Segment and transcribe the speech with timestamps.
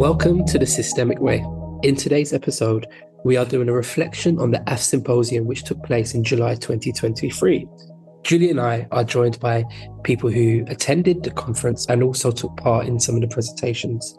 [0.00, 1.44] Welcome to the Systemic Way.
[1.82, 2.86] In today's episode,
[3.22, 7.68] we are doing a reflection on the AFT Symposium which took place in July 2023.
[8.22, 9.62] Julie and I are joined by
[10.02, 14.16] people who attended the conference and also took part in some of the presentations.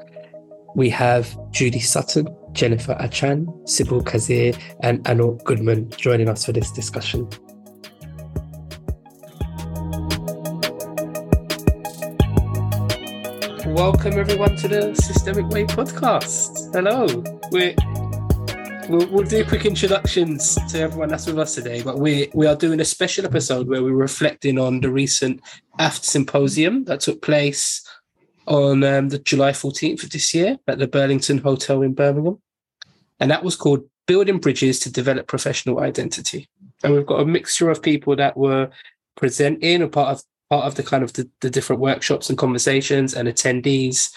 [0.76, 6.70] We have Judy Sutton, Jennifer Achan, Sybil Qasir, and Anil Goodman joining us for this
[6.70, 7.28] discussion.
[13.82, 16.72] Welcome everyone to the Systemic Way podcast.
[16.72, 17.08] Hello.
[17.52, 17.74] We're
[18.88, 22.56] We'll, we'll, do quick introductions to everyone that's with us today, but we we are
[22.56, 25.42] doing a special episode where we're reflecting on the recent
[25.80, 27.84] AFT symposium that took place
[28.46, 32.40] on um, the July 14th of this year at the Burlington Hotel in Birmingham,
[33.20, 36.48] and that was called "Building Bridges to Develop Professional Identity."
[36.84, 38.70] And we've got a mixture of people that were
[39.16, 43.14] presenting, a part of part of the kind of the, the different workshops and conversations
[43.14, 44.12] and attendees.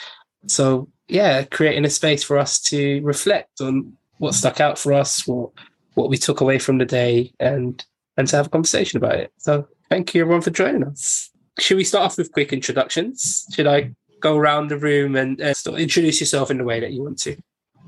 [0.49, 5.27] So yeah, creating a space for us to reflect on what stuck out for us,
[5.29, 5.51] what
[5.95, 7.83] what we took away from the day, and
[8.17, 9.33] and to have a conversation about it.
[9.39, 11.31] So thank you everyone for joining us.
[11.61, 13.47] Should we start off with quick introductions?
[13.55, 17.05] Should I go around the room and uh, introduce yourself in the way that you
[17.05, 17.37] want to?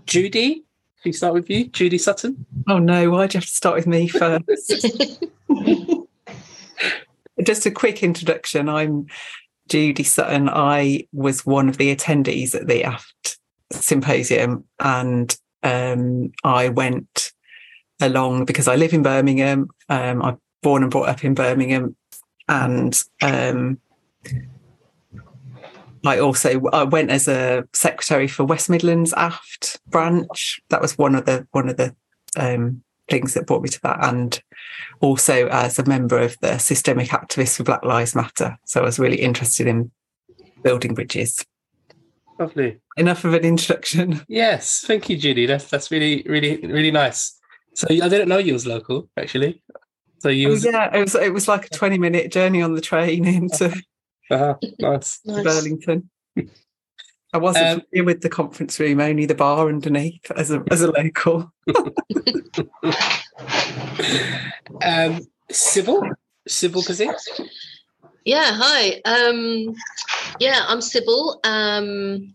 [0.05, 0.55] Judy,
[1.02, 2.47] can we start with you, Judy Sutton?
[2.69, 4.86] Oh no, why'd you have to start with me first?
[7.42, 8.69] Just a quick introduction.
[8.69, 9.06] I'm
[9.69, 10.48] Judy Sutton.
[10.48, 13.39] I was one of the attendees at the AFT
[13.73, 17.33] symposium, and um, I went
[18.01, 19.69] along because I live in Birmingham.
[19.91, 21.95] Um, I'm born and brought up in Birmingham,
[22.48, 23.81] and um,
[26.07, 30.59] I also I went as a secretary for West Midlands AFT branch.
[30.70, 31.95] That was one of the one of the
[32.39, 34.42] um, things that brought me to that, and
[35.00, 38.58] also as a member of the Systemic Activists for Black Lives Matter.
[38.64, 39.90] So I was really interested in
[40.62, 41.44] building bridges.
[42.38, 42.78] Lovely.
[42.96, 44.20] Enough of an introduction.
[44.28, 45.46] Yes, thank you, Judy.
[45.46, 47.38] That's that's really, really, really nice.
[47.74, 49.62] So I didn't know you was local, actually.
[50.18, 50.64] So you oh, was...
[50.64, 53.66] yeah, it was it was like a twenty minute journey on the train into
[54.30, 54.55] uh-huh.
[54.78, 55.20] nice.
[55.24, 56.11] Burlington.
[57.36, 60.80] I wasn't um, familiar with the conference room, only the bar underneath as a as
[60.80, 61.52] a local.
[64.83, 65.20] um,
[65.51, 66.01] Sybil,
[66.48, 67.14] Sybil Qasir.
[68.25, 69.02] Yeah, hi.
[69.05, 69.77] Um,
[70.41, 71.39] yeah, I'm Sybil.
[71.45, 72.33] Um,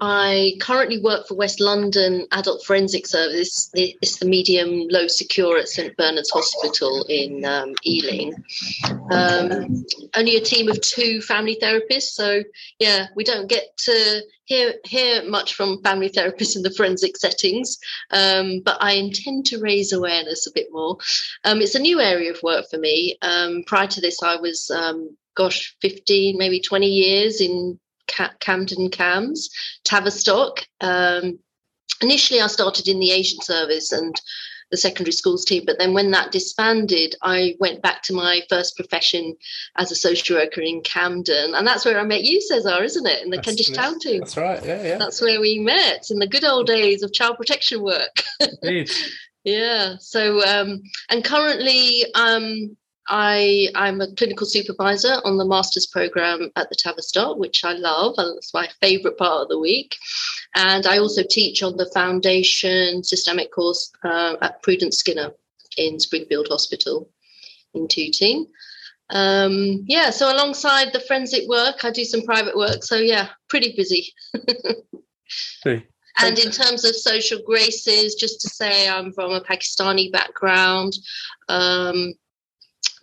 [0.00, 3.70] I currently work for West London Adult Forensic Service.
[3.74, 8.34] It's the medium low secure at St Bernard's Hospital in um, Ealing.
[9.10, 9.84] Um,
[10.16, 12.42] only a team of two family therapists, so
[12.78, 17.78] yeah, we don't get to hear hear much from family therapists in the forensic settings.
[18.10, 20.98] Um, but I intend to raise awareness a bit more.
[21.44, 23.16] Um, it's a new area of work for me.
[23.22, 29.50] Um, prior to this, I was um, gosh, 15, maybe 20 years in Camden CAMHS,
[29.84, 30.66] Tavistock.
[30.80, 31.38] Um,
[32.00, 34.20] initially, I started in the Asian service and
[34.70, 38.74] the secondary schools team, but then when that disbanded, I went back to my first
[38.74, 39.36] profession
[39.76, 43.22] as a social worker in Camden, and that's where I met you, Cesar, isn't it?
[43.22, 44.20] In the that's, Kentish Town team.
[44.20, 44.64] That's right.
[44.64, 44.98] Yeah, yeah.
[44.98, 48.24] That's where we met in the good old days of child protection work.
[48.62, 48.90] Indeed.
[49.44, 49.96] yeah.
[50.00, 52.76] So, um, and currently, um,
[53.08, 58.14] I, I'm a clinical supervisor on the master's program at the Tavistock, which I love.
[58.16, 59.96] That's my favourite part of the week.
[60.54, 65.32] And I also teach on the foundation systemic course uh, at Prudence Skinner
[65.76, 67.10] in Springfield Hospital
[67.74, 68.46] in Tooting.
[69.10, 72.84] Um, yeah, so alongside the forensic work, I do some private work.
[72.84, 74.14] So, yeah, pretty busy.
[75.64, 75.86] hey.
[76.18, 80.92] And in terms of social graces, just to say I'm from a Pakistani background.
[81.48, 82.12] Um,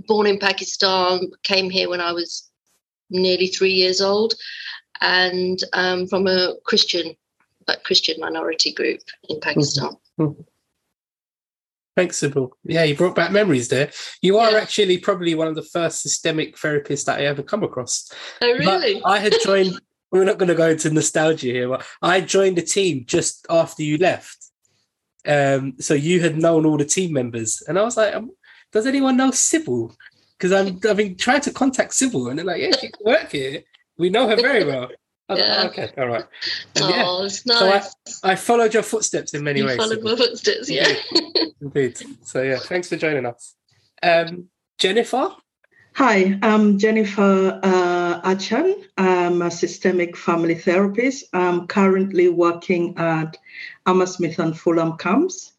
[0.07, 2.49] born in Pakistan, came here when I was
[3.09, 4.33] nearly three years old,
[5.01, 7.15] and um, from a Christian,
[7.65, 9.91] but Christian minority group in Pakistan.
[10.19, 10.41] Mm-hmm.
[11.95, 12.55] Thanks, Sybil.
[12.63, 13.91] Yeah, you brought back memories there.
[14.21, 14.59] You are yeah.
[14.59, 18.09] actually probably one of the first systemic therapists that I ever come across.
[18.41, 19.01] Oh, really?
[19.01, 19.79] But I had joined.
[20.11, 23.83] we're not going to go into nostalgia here, but I joined the team just after
[23.83, 24.37] you left.
[25.27, 28.15] Um, so you had known all the team members, and I was like,
[28.71, 29.95] does anyone know Sybil?
[30.37, 33.31] Because I'm I've been trying to contact Sybil, and they're like, yeah, she can work
[33.31, 33.63] here.
[33.97, 34.89] We know her very well.
[35.29, 35.63] yeah.
[35.63, 36.25] Like, okay, all right.
[36.75, 37.95] And oh, yeah, it's nice.
[38.23, 39.77] So I, I, followed your footsteps in many you ways.
[39.77, 40.93] Followed my footsteps, yeah.
[41.61, 41.99] Indeed.
[42.23, 43.55] So yeah, thanks for joining us.
[44.01, 45.35] Um, Jennifer.
[45.95, 48.85] Hi, I'm Jennifer uh, Achan.
[48.97, 51.25] I'm a systemic family therapist.
[51.33, 53.35] I'm currently working at
[53.85, 55.51] Hammersmith and Fulham CAMHS.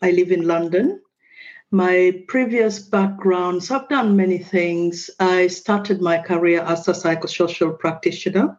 [0.00, 1.00] I live in London
[1.74, 5.10] my previous background, so I've done many things.
[5.18, 8.56] I started my career as a psychosocial practitioner.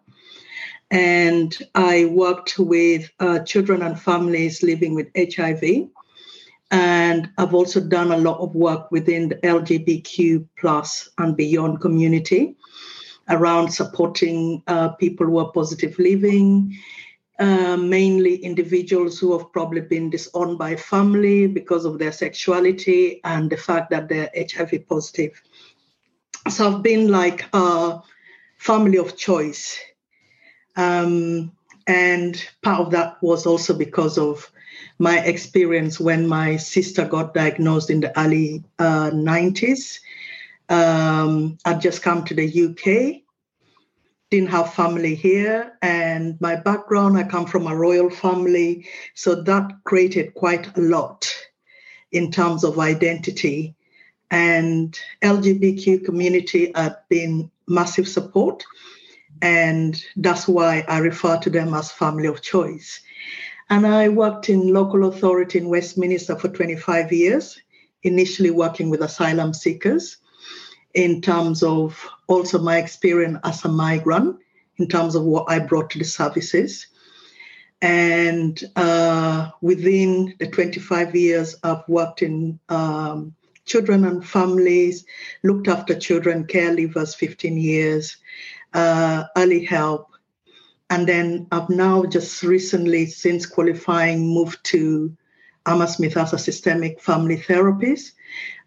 [0.91, 5.87] And I worked with uh, children and families living with HIV.
[6.71, 12.57] And I've also done a lot of work within the LGBTQ plus and beyond community
[13.29, 16.77] around supporting uh, people who are positive living,
[17.39, 23.49] uh, mainly individuals who have probably been disowned by family because of their sexuality and
[23.49, 25.41] the fact that they're HIV positive.
[26.49, 28.01] So I've been like a
[28.57, 29.79] family of choice.
[30.77, 31.51] Um,
[31.87, 34.49] and part of that was also because of
[34.97, 39.99] my experience when my sister got diagnosed in the early uh, 90s.
[40.69, 43.23] Um, I'd just come to the UK,
[44.31, 48.87] didn't have family here, and my background, I come from a royal family.
[49.13, 51.31] So that created quite a lot
[52.11, 53.75] in terms of identity.
[54.31, 58.63] And LGBTQ community have been massive support.
[59.41, 63.01] And that's why I refer to them as family of choice.
[63.69, 67.59] And I worked in local authority in Westminster for 25 years,
[68.03, 70.17] initially working with asylum seekers
[70.95, 74.37] in terms of also my experience as a migrant,
[74.77, 76.87] in terms of what I brought to the services.
[77.81, 85.05] And uh, within the 25 years, I've worked in um, children and families,
[85.43, 88.17] looked after children, caregivers 15 years,
[88.73, 90.15] uh, early help,
[90.89, 95.15] and then I've now just recently, since qualifying, moved to
[95.65, 98.13] Hammersmith as a systemic family therapist,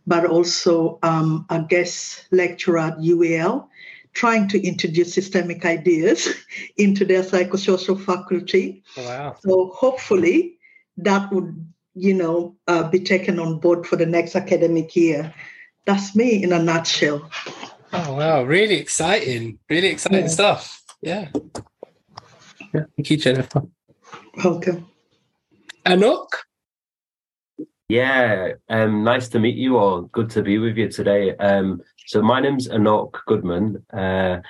[0.08, 3.68] but also um, a guest lecturer at UAL,
[4.14, 6.28] trying to introduce systemic ideas
[6.78, 8.82] into their psychosocial faculty.
[8.96, 9.36] Wow.
[9.40, 10.56] So hopefully
[10.96, 11.54] that would,
[11.94, 15.34] you know, uh, be taken on board for the next academic year.
[15.84, 17.30] That's me in a nutshell.
[17.92, 19.58] Oh wow, really exciting.
[19.68, 20.28] Really exciting yeah.
[20.28, 20.82] stuff.
[21.02, 21.28] Yeah.
[22.74, 23.62] Yeah, thank you, Jennifer.
[24.42, 24.88] Welcome.
[25.86, 26.32] Anokh?
[27.88, 30.02] Yeah, um, nice to meet you all.
[30.02, 31.34] Good to be with you today.
[31.36, 33.82] Um, so my name's Anokh Goodman.
[33.90, 34.40] Uh,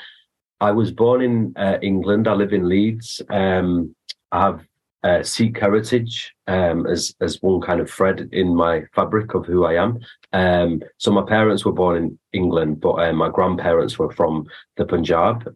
[0.61, 2.27] I was born in uh, England.
[2.27, 3.23] I live in Leeds.
[3.31, 3.95] Um,
[4.33, 4.67] I have
[5.05, 9.65] uh, Sikh heritage um, as as one kind of thread in my fabric of who
[9.65, 10.01] I am.
[10.33, 14.47] Um, so my parents were born in England, but uh, my grandparents were from
[14.77, 15.49] the Punjab.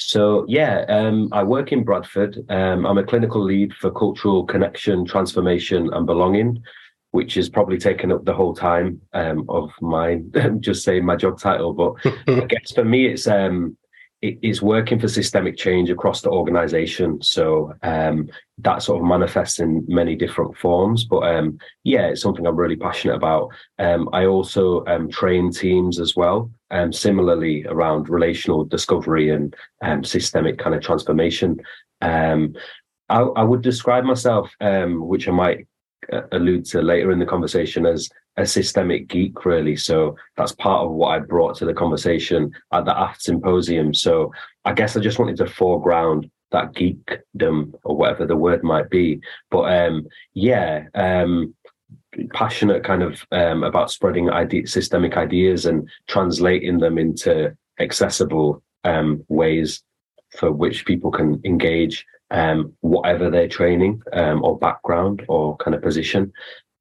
[0.00, 2.44] So yeah, um, I work in Bradford.
[2.48, 6.62] Um, I'm a clinical lead for cultural connection, transformation, and belonging,
[7.10, 10.22] which is probably taken up the whole time um, of my
[10.60, 11.72] just saying my job title.
[11.72, 11.94] But
[12.28, 13.76] I guess for me, it's um,
[14.20, 17.22] is working for systemic change across the organization.
[17.22, 18.28] So um,
[18.58, 21.04] that sort of manifests in many different forms.
[21.04, 23.50] But um, yeah, it's something I'm really passionate about.
[23.78, 30.02] Um, I also um, train teams as well, um, similarly around relational discovery and um,
[30.02, 31.60] systemic kind of transformation.
[33.10, 35.66] I, I, would describe myself, which I might
[36.12, 39.76] uh, allude to later in the conversation, as a systemic geek, really.
[39.76, 43.92] So that's part of what I brought to the conversation at the AFT symposium.
[43.92, 44.32] So
[44.64, 49.20] I guess I just wanted to foreground that geekdom or whatever the word might be.
[49.50, 51.54] But um, yeah, um,
[52.32, 59.24] passionate kind of um, about spreading idea, systemic ideas and translating them into accessible um,
[59.28, 59.82] ways
[60.38, 65.82] for which people can engage um, whatever their training um, or background or kind of
[65.82, 66.32] position.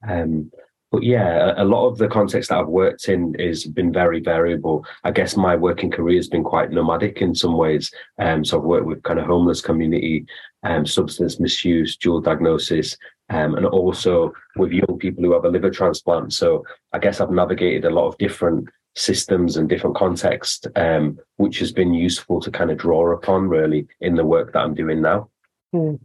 [0.07, 0.51] Um,
[0.97, 4.83] but yeah, a, lot of the context that I've worked in has been very variable.
[5.03, 7.91] I guess my working career has been quite nomadic in some ways.
[8.17, 10.25] Um, so I've worked with kind of homeless community,
[10.63, 12.97] um, substance misuse, dual diagnosis,
[13.29, 16.33] um, and also with young people who have a liver transplant.
[16.33, 21.59] So I guess I've navigated a lot of different systems and different contexts, um, which
[21.59, 25.03] has been useful to kind of draw upon really in the work that I'm doing
[25.03, 25.29] now.
[25.71, 25.97] Hmm.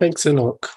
[0.00, 0.70] Thanks, Anokh.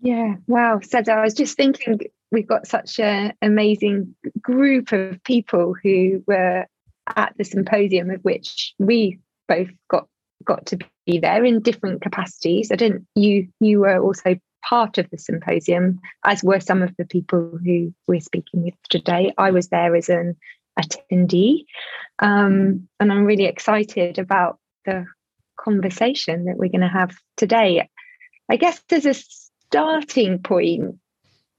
[0.00, 0.80] Yeah, wow.
[0.82, 6.66] So I was just thinking we've got such an amazing group of people who were
[7.16, 10.06] at the symposium of which we both got
[10.44, 12.72] got to be there in different capacities.
[12.72, 17.04] I didn't you you were also part of the symposium, as were some of the
[17.04, 19.32] people who we're speaking with today.
[19.36, 20.36] I was there as an
[20.78, 21.64] attendee.
[22.18, 25.06] Um, and I'm really excited about the
[25.58, 27.88] conversation that we're going to have today.
[28.50, 29.14] I guess there's a
[29.70, 30.98] starting point,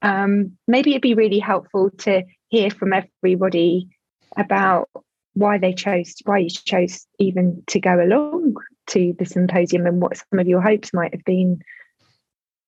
[0.02, 3.88] um, maybe it'd be really helpful to hear from everybody
[4.36, 4.90] about
[5.32, 8.54] why they chose, why you chose even to go along
[8.88, 11.62] to the symposium and what some of your hopes might have been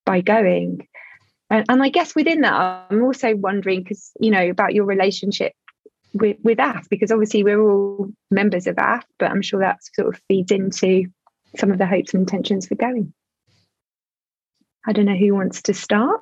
[0.06, 0.88] by going.
[1.50, 5.52] And, and I guess within that, I'm also wondering because, you know, about your relationship
[6.14, 10.14] with, with AF because obviously we're all members of AF, but I'm sure that sort
[10.14, 11.04] of feeds into
[11.58, 13.12] some of the hopes and intentions for going.
[14.86, 16.20] I don't know who wants to start.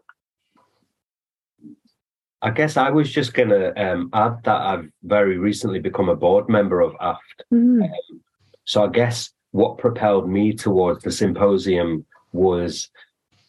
[2.43, 6.17] I guess I was just going to um, add that I've very recently become a
[6.17, 7.45] board member of AFT.
[7.53, 7.85] Mm.
[7.85, 8.21] Um,
[8.65, 12.91] so I guess what propelled me towards the symposium was,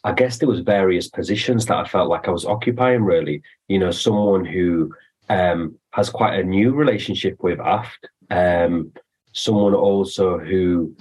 [0.04, 3.02] I guess there was various positions that I felt like I was occupying.
[3.02, 4.94] Really, you know, someone who
[5.28, 8.92] um, has quite a new relationship with AFT, um,
[9.32, 10.94] someone also who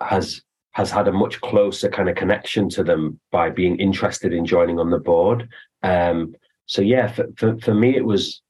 [0.00, 0.42] has
[0.78, 4.78] has had a much closer kind of connection to them by being interested in joining
[4.78, 5.48] on the board.
[5.82, 8.42] Um, so yeah, for, for, for me, it was,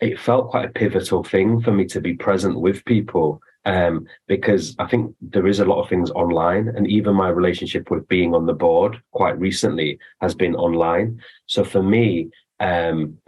[0.00, 4.76] it felt quite a pivotal thing for me to be present with people um, because
[4.78, 8.36] I think there is a lot of things online, and even my relationship with being
[8.36, 11.20] on the board quite recently has been online.
[11.46, 13.18] So for me, um,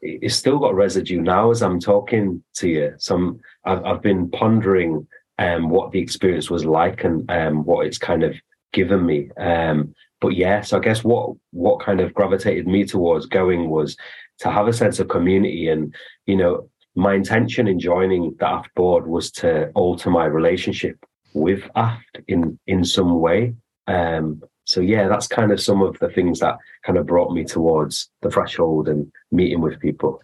[0.00, 2.94] it's still got residue now as I'm talking to you.
[2.98, 5.08] Some I've, I've been pondering
[5.40, 8.36] um, what the experience was like and um, what it's kind of
[8.72, 9.30] given me.
[9.38, 13.96] Um, but yeah, so I guess what what kind of gravitated me towards going was
[14.40, 15.94] to have a sense of community, and
[16.26, 20.96] you know, my intention in joining the AFT board was to alter my relationship
[21.32, 23.54] with AFT in in some way.
[23.86, 27.44] Um, so yeah, that's kind of some of the things that kind of brought me
[27.44, 30.22] towards the threshold and meeting with people.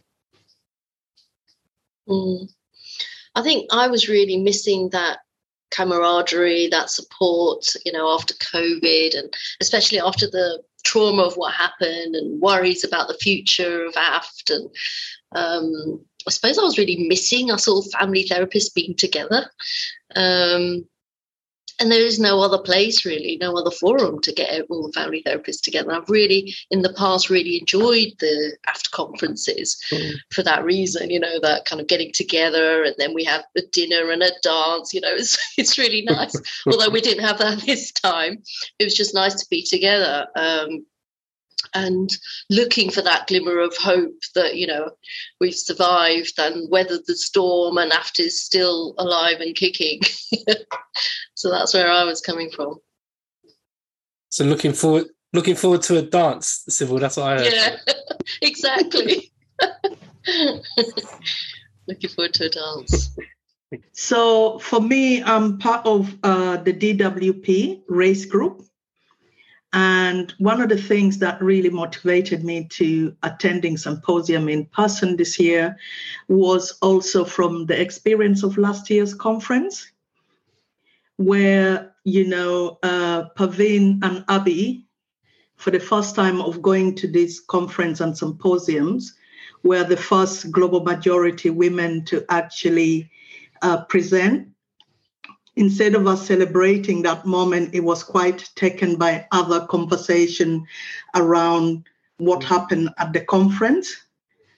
[2.06, 2.48] Mm.
[3.36, 5.18] I think I was really missing that
[5.70, 12.14] camaraderie, that support, you know, after COVID and especially after the trauma of what happened
[12.14, 14.50] and worries about the future of AFT.
[14.50, 14.70] And
[15.34, 19.50] um, I suppose I was really missing us all family therapists being together.
[20.14, 20.86] Um,
[21.80, 25.22] and there is no other place really no other forum to get all the family
[25.26, 25.92] therapists together.
[25.92, 30.14] I've really in the past really enjoyed the after conferences mm.
[30.30, 33.62] for that reason you know that kind of getting together and then we have a
[33.72, 36.34] dinner and a dance you know it's, it's really nice.
[36.66, 38.42] Although we didn't have that this time
[38.78, 40.26] it was just nice to be together.
[40.36, 40.86] Um,
[41.74, 42.10] and
[42.50, 44.90] looking for that glimmer of hope that you know
[45.40, 50.00] we've survived and weathered the storm and AFT is still alive and kicking.
[51.34, 52.78] So that's where i was coming from.
[54.30, 57.52] So looking forward looking forward to a dance Sybil that's what i heard.
[57.52, 57.76] Yeah
[58.42, 59.30] exactly.
[61.88, 63.16] Looking forward to a dance.
[63.92, 68.62] So for me i'm part of uh, the dwp race group
[69.76, 75.38] and one of the things that really motivated me to attending symposium in person this
[75.38, 75.76] year
[76.28, 79.92] was also from the experience of last year's conference,
[81.18, 84.86] where, you know, uh, Parveen and Abby,
[85.56, 89.12] for the first time of going to this conference and symposiums,
[89.62, 93.10] were the first global majority women to actually
[93.60, 94.48] uh, present
[95.56, 100.66] instead of us celebrating that moment, it was quite taken by other conversation
[101.14, 101.84] around
[102.18, 102.54] what mm-hmm.
[102.54, 103.96] happened at the conference.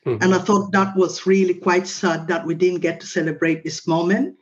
[0.05, 0.23] Mm-hmm.
[0.23, 3.87] And I thought that was really quite sad that we didn't get to celebrate this
[3.87, 4.37] moment.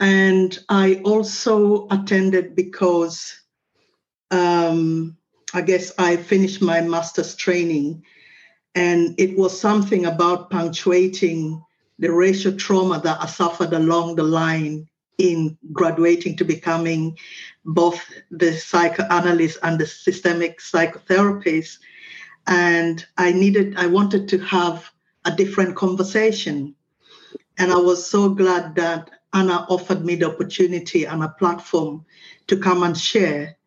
[0.00, 3.34] And I also attended because
[4.30, 5.16] um,
[5.52, 8.04] I guess I finished my master's training,
[8.74, 11.62] and it was something about punctuating
[11.98, 14.88] the racial trauma that I suffered along the line
[15.20, 17.16] in graduating to becoming
[17.64, 18.00] both
[18.30, 21.78] the psychoanalyst and the systemic psychotherapist.
[22.46, 24.90] And I needed, I wanted to have
[25.26, 26.74] a different conversation.
[27.58, 32.06] And I was so glad that Anna offered me the opportunity and a platform
[32.46, 33.58] to come and share.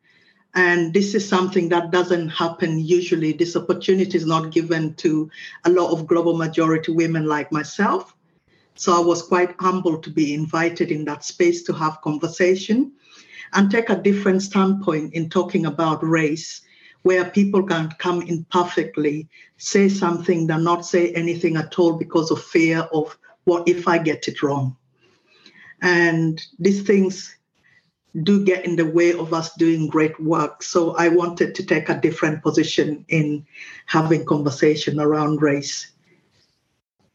[0.56, 3.34] And this is something that doesn't happen usually.
[3.34, 5.30] This opportunity is not given to
[5.66, 8.16] a lot of global majority women like myself.
[8.76, 12.94] So I was quite humbled to be invited in that space to have conversation
[13.54, 16.62] and take a different standpoint in talking about race,
[17.04, 22.32] where people can come in perfectly, say something, and not say anything at all because
[22.32, 24.76] of fear of what if I get it wrong.
[25.82, 27.36] And these things
[28.22, 30.64] do get in the way of us doing great work.
[30.64, 33.46] So I wanted to take a different position in
[33.86, 35.93] having conversation around race.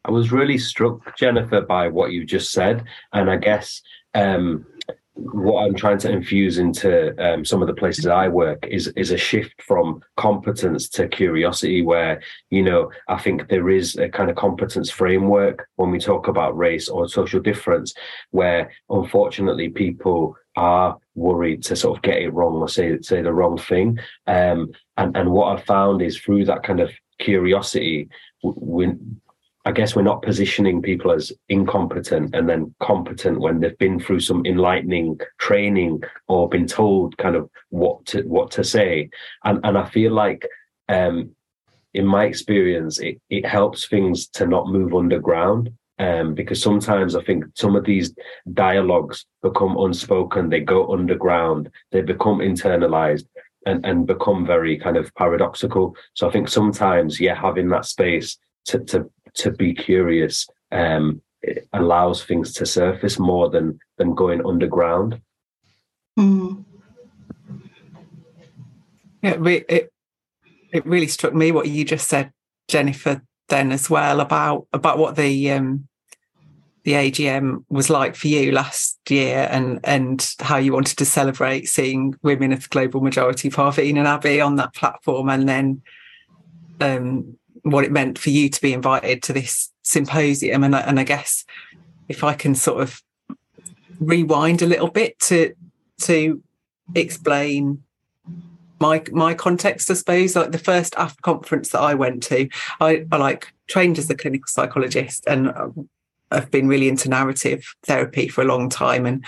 [0.04, 3.82] I was really struck, Jennifer, by what you just said, and I guess
[4.14, 4.64] um,
[5.18, 9.10] what I'm trying to infuse into um, some of the places I work is is
[9.10, 11.82] a shift from competence to curiosity.
[11.82, 16.28] Where you know, I think there is a kind of competence framework when we talk
[16.28, 17.94] about race or social difference,
[18.30, 23.32] where unfortunately people are worried to sort of get it wrong or say say the
[23.32, 23.98] wrong thing.
[24.26, 28.08] Um, and and what I've found is through that kind of curiosity,
[28.42, 29.20] when
[29.68, 34.20] I guess we're not positioning people as incompetent and then competent when they've been through
[34.20, 39.10] some enlightening training or been told kind of what to what to say.
[39.44, 40.48] And and I feel like
[40.88, 41.32] um,
[41.92, 45.70] in my experience, it, it helps things to not move underground.
[45.98, 48.14] Um, because sometimes I think some of these
[48.54, 53.26] dialogues become unspoken, they go underground, they become internalized
[53.66, 55.94] and, and become very kind of paradoxical.
[56.14, 61.22] So I think sometimes, yeah, having that space to to to be curious um,
[61.72, 65.20] allows things to surface more than than going underground.
[66.18, 66.64] Mm.
[69.22, 69.92] Yeah, it
[70.72, 72.32] it really struck me what you just said,
[72.68, 75.88] Jennifer, then as well about about what the um,
[76.84, 81.68] the AGM was like for you last year and and how you wanted to celebrate
[81.68, 85.82] seeing women of the global majority, Parveen and Abby, on that platform, and then
[86.80, 90.64] um, what it meant for you to be invited to this symposium.
[90.64, 91.44] And and I guess
[92.08, 93.02] if I can sort of
[94.00, 95.54] rewind a little bit to
[96.02, 96.42] to
[96.94, 97.82] explain
[98.80, 100.36] my my context, I suppose.
[100.36, 102.48] Like the first AFT conference that I went to,
[102.80, 105.52] I, I like trained as a clinical psychologist and
[106.30, 109.24] I've been really into narrative therapy for a long time and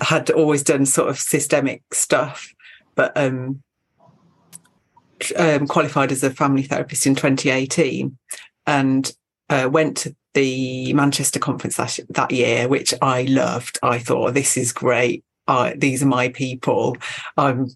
[0.00, 2.54] had always done sort of systemic stuff,
[2.94, 3.62] but um,
[5.36, 8.16] um, qualified as a family therapist in 2018
[8.66, 9.12] and
[9.48, 13.78] uh, went to the Manchester conference that, that year, which I loved.
[13.82, 15.24] I thought, this is great.
[15.48, 16.96] I, these are my people.
[17.36, 17.68] I'm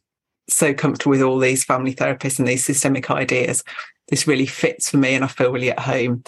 [0.48, 3.64] so comfortable with all these family therapists and these systemic ideas.
[4.08, 6.22] This really fits for me, and I feel really at home.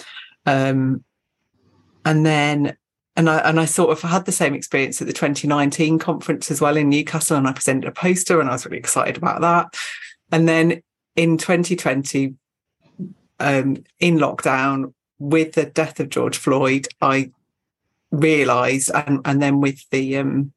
[0.45, 1.03] Um,
[2.03, 2.75] and then,
[3.15, 6.59] and I and I sort of had the same experience at the 2019 conference as
[6.59, 9.75] well in Newcastle, and I presented a poster, and I was really excited about that.
[10.31, 10.81] And then
[11.17, 12.35] in 2020,
[13.39, 17.31] um, in lockdown, with the death of George Floyd, I
[18.11, 20.53] realised, and and then with the um,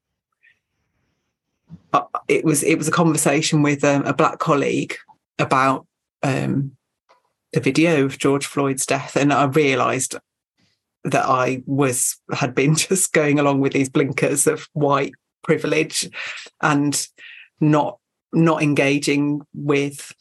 [1.93, 4.97] uh, it was it was a conversation with um, a black colleague
[5.39, 5.87] about
[6.23, 6.77] um,
[7.53, 10.17] the video of George Floyd's death, and I realised
[11.05, 16.09] that I was had been just going along with these blinkers of white privilege
[16.61, 17.07] and
[17.61, 17.99] not
[18.33, 20.13] not engaging with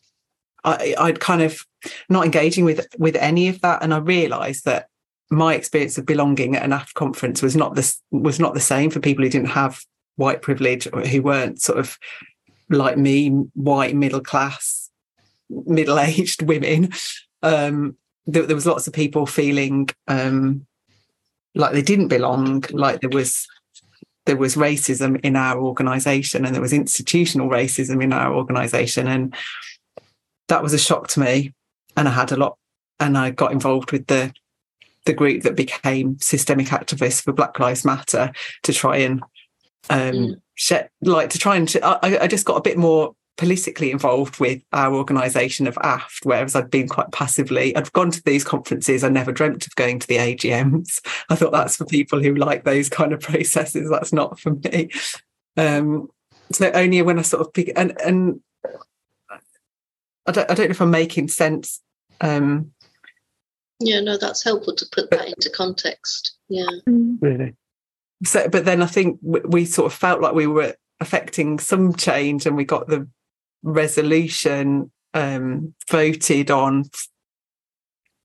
[0.64, 1.66] I, I'd kind of
[2.10, 4.88] not engaging with with any of that, and I realised that
[5.30, 8.90] my experience of belonging at an AFT conference was not this was not the same
[8.90, 9.82] for people who didn't have
[10.16, 11.98] white privilege or who weren't sort of
[12.70, 14.90] like me, white middle class,
[15.50, 16.92] middle aged women.
[17.42, 17.96] Um,
[18.28, 20.68] there, there, was lots of people feeling um,
[21.56, 23.48] like they didn't belong, like there was
[24.26, 29.34] there was racism in our organisation and there was institutional racism in our organisation, and
[30.50, 31.54] that was a shock to me.
[31.96, 32.58] And I had a lot,
[33.00, 34.34] and I got involved with the
[35.06, 38.32] the group that became systemic activists for Black Lives Matter
[38.64, 39.22] to try and
[39.90, 40.42] um, mm.
[40.56, 44.62] shed, like to try and I, I just got a bit more politically involved with
[44.74, 47.74] our organisation of AFT, whereas I'd been quite passively.
[47.76, 49.04] I'd gone to these conferences.
[49.04, 51.00] I never dreamt of going to the AGMs.
[51.30, 53.90] I thought that's for people who like those kind of processes.
[53.90, 54.90] That's not for me.
[55.56, 56.10] Um,
[56.52, 58.42] so only when I sort of pick and and
[60.30, 61.82] I don't I don't know if I'm making sense.
[62.22, 62.72] Um,
[63.80, 66.36] yeah, no, that's helpful to put that into context.
[66.50, 67.56] Yeah, really
[68.24, 71.94] so but then i think we, we sort of felt like we were affecting some
[71.94, 73.08] change and we got the
[73.64, 76.86] resolution um, voted on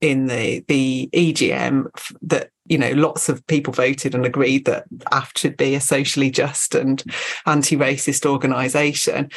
[0.00, 1.86] in the the EGM
[2.20, 6.30] that you know lots of people voted and agreed that AFT should be a socially
[6.30, 7.02] just and
[7.46, 9.30] anti-racist organisation,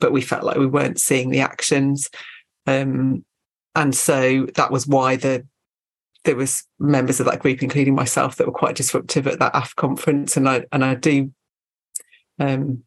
[0.00, 2.10] but we felt like we weren't seeing the actions,
[2.66, 3.24] um,
[3.74, 5.46] and so that was why the
[6.24, 9.74] there was members of that group, including myself, that were quite disruptive at that AF
[9.76, 10.36] conference.
[10.36, 11.32] And I and I do
[12.38, 12.84] um,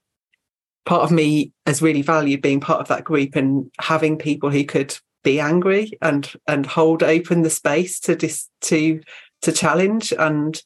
[0.85, 4.63] part of me has really valued being part of that group and having people who
[4.63, 9.01] could be angry and and hold open the space to dis, to
[9.45, 10.61] to challenge and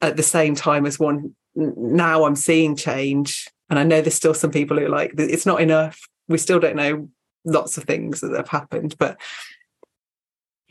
[0.00, 4.34] at the same time as one now I'm seeing change and I know there's still
[4.34, 7.08] some people who are like it's not enough we still don't know
[7.44, 9.20] lots of things that have happened but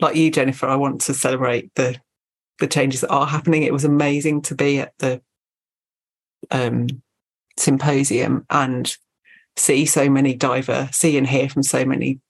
[0.00, 1.98] like you, Jennifer, I want to celebrate the
[2.60, 3.62] the changes that are happening.
[3.62, 5.20] It was amazing to be at the
[6.52, 6.86] um,
[7.56, 8.96] symposium and
[9.56, 12.20] see so many diverse, see and hear from so many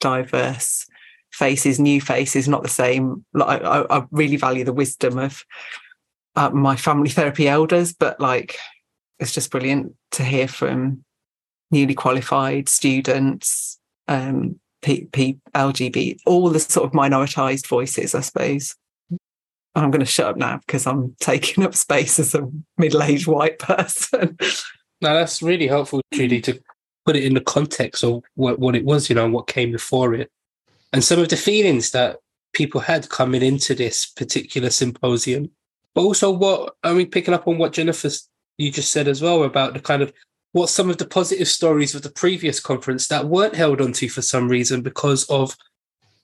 [0.00, 0.86] diverse
[1.32, 3.24] faces, new faces, not the same.
[3.32, 5.44] Like I, I really value the wisdom of
[6.36, 8.58] uh, my family therapy elders, but like
[9.18, 11.04] it's just brilliant to hear from
[11.70, 18.76] newly qualified students, um, P, P, LGBT, all the sort of minoritized voices, I suppose.
[19.74, 23.58] I'm going to shut up now because I'm taking up space as a middle-aged white
[23.58, 24.36] person.
[25.00, 26.60] Now that's really helpful, Judy, to
[27.06, 29.72] put it in the context of what, what it was, you know, and what came
[29.72, 30.30] before it.
[30.92, 32.18] And some of the feelings that
[32.52, 35.50] people had coming into this particular symposium.
[35.94, 38.08] But also what I mean, picking up on what Jennifer
[38.58, 40.12] you just said as well about the kind of
[40.52, 44.20] what some of the positive stories of the previous conference that weren't held onto for
[44.20, 45.56] some reason because of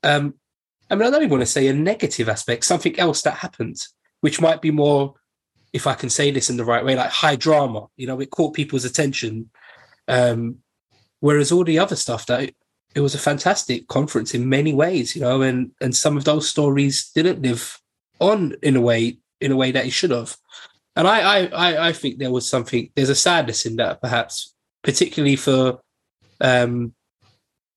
[0.03, 0.35] um
[0.91, 3.87] I mean I don't even want to say a negative aspect, something else that happened,
[4.21, 5.15] which might be more
[5.73, 7.89] if I can say this in the right way, like high drama.
[7.97, 9.51] You know, it caught people's attention.
[10.07, 10.59] Um,
[11.21, 12.55] whereas all the other stuff that
[12.95, 16.49] it was a fantastic conference in many ways, you know, and and some of those
[16.49, 17.81] stories didn't live
[18.21, 20.37] on in a way in a way that it should have.
[20.97, 25.37] And I I I think there was something there's a sadness in that perhaps, particularly
[25.37, 25.81] for
[26.41, 26.95] um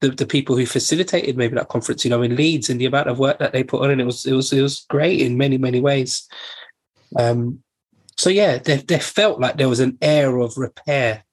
[0.02, 3.08] the, the people who facilitated maybe that conference, you know, in Leeds and the amount
[3.08, 5.38] of work that they put on, and it was it was it was great in
[5.38, 6.28] many many ways.
[7.18, 7.62] Um,
[8.18, 11.24] so yeah, there felt like there was an air of repair.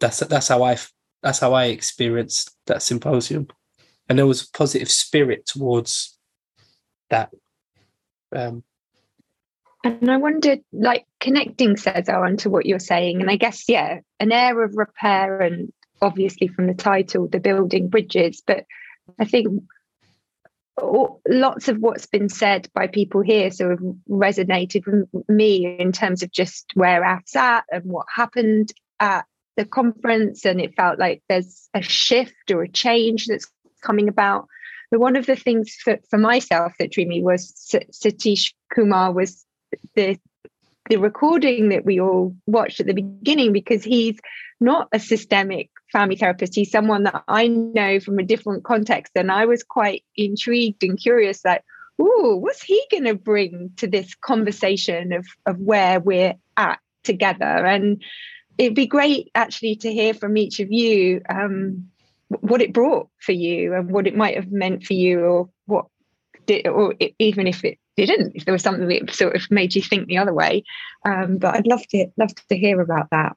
[0.00, 0.76] That's that's how I
[1.22, 3.48] that's how I experienced that symposium,
[4.08, 6.18] and there was a positive spirit towards
[7.10, 7.30] that.
[8.34, 8.62] Um,
[9.84, 14.32] and I wondered, like connecting Cesar onto what you're saying, and I guess yeah, an
[14.32, 18.42] air of repair, and obviously from the title, the building bridges.
[18.46, 18.64] But
[19.18, 19.62] I think
[21.28, 26.22] lots of what's been said by people here sort of resonated with me in terms
[26.22, 29.24] of just where I sat and what happened at
[29.56, 30.44] the conference.
[30.44, 33.46] And it felt like there's a shift or a change that's
[33.82, 34.48] coming about.
[34.90, 37.52] But one of the things for, for myself that drew me was
[37.92, 39.44] Satish Kumar was
[39.94, 40.18] the
[40.88, 44.18] the recording that we all watched at the beginning because he's
[44.60, 46.54] not a systemic family therapist.
[46.54, 49.12] He's someone that I know from a different context.
[49.16, 51.64] And I was quite intrigued and curious, like,
[52.00, 57.44] ooh, what's he going to bring to this conversation of, of where we're at together?
[57.44, 58.02] And
[58.58, 61.88] it'd be great actually to hear from each of you um,
[62.28, 65.86] what it brought for you and what it might have meant for you or what
[66.46, 69.82] did, or even if it didn't, if there was something that sort of made you
[69.82, 70.64] think the other way.
[71.04, 73.36] Um, but I'd love to love to hear about that.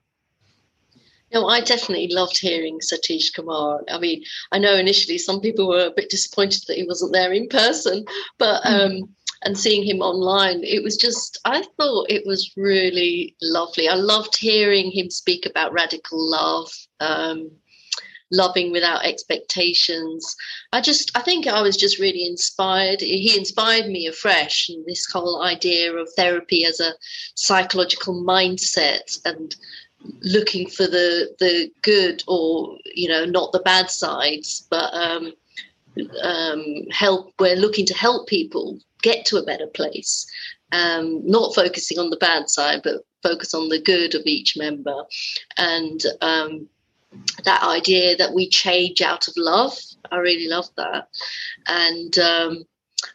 [1.31, 3.83] No, I definitely loved hearing Satish Kumar.
[3.89, 7.31] I mean, I know initially some people were a bit disappointed that he wasn't there
[7.31, 8.05] in person,
[8.39, 8.73] but hmm.
[8.73, 9.09] um,
[9.43, 13.87] and seeing him online, it was just I thought it was really lovely.
[13.87, 17.51] I loved hearing him speak about radical love, um,
[18.31, 20.35] loving without expectations.
[20.73, 23.01] I just I think I was just really inspired.
[23.01, 26.93] He inspired me afresh, and this whole idea of therapy as a
[27.35, 29.55] psychological mindset and
[30.21, 35.33] looking for the the good or you know not the bad sides but um,
[36.21, 40.25] um, help we're looking to help people get to a better place.
[40.71, 45.03] Um, not focusing on the bad side but focus on the good of each member.
[45.57, 46.69] And um,
[47.43, 49.75] that idea that we change out of love
[50.11, 51.07] i really love that.
[51.67, 52.65] And um,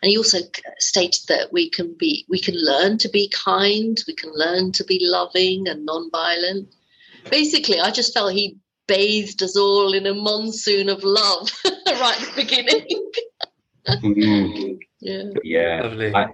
[0.03, 0.39] and he also
[0.79, 4.85] stated that we can be we can learn to be kind we can learn to
[4.85, 6.69] be loving and non-violent.
[7.31, 11.51] Basically i just felt he bathed us all in a monsoon of love
[11.87, 13.11] right at the beginning.
[13.89, 14.79] Mm.
[15.01, 15.23] yeah.
[15.43, 16.13] Yeah.
[16.15, 16.27] I,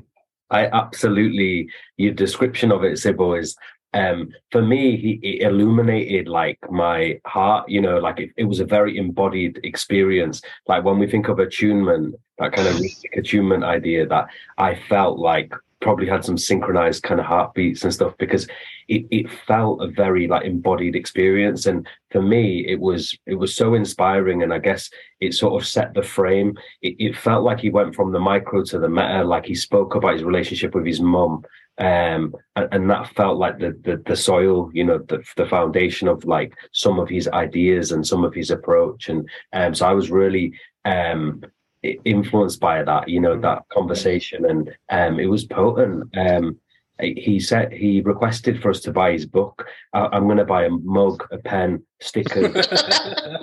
[0.51, 3.57] I absolutely your description of it Sybil is
[3.93, 8.61] um for me he it illuminated like my heart you know like it, it was
[8.61, 10.43] a very embodied experience.
[10.69, 12.81] Like when we think of attunement that kind of
[13.17, 14.27] attunement idea that
[14.59, 18.47] i felt like probably had some synchronized kind of heartbeats and stuff because
[18.89, 21.67] it, it felt a very like embodied experience.
[21.67, 24.43] And for me it was it was so inspiring.
[24.43, 24.91] And i guess
[25.21, 26.57] it sort of set the frame.
[26.83, 29.95] It, it felt like he went from the micro to the meta like he spoke
[29.95, 31.45] about his relationship with his mum.
[31.79, 36.09] Um, and, and, that felt like the, the, the soil, you know, the, the foundation
[36.09, 39.95] of like some of his ideas and some of his approach, and um, so I
[39.95, 40.53] was really
[40.85, 41.43] um,
[41.83, 46.17] influenced by that, you know, that conversation, and um, it was potent.
[46.17, 46.59] Um,
[47.03, 49.67] he said he requested for us to buy his book.
[49.95, 52.69] I, am going to buy a mug, a pen, stickers.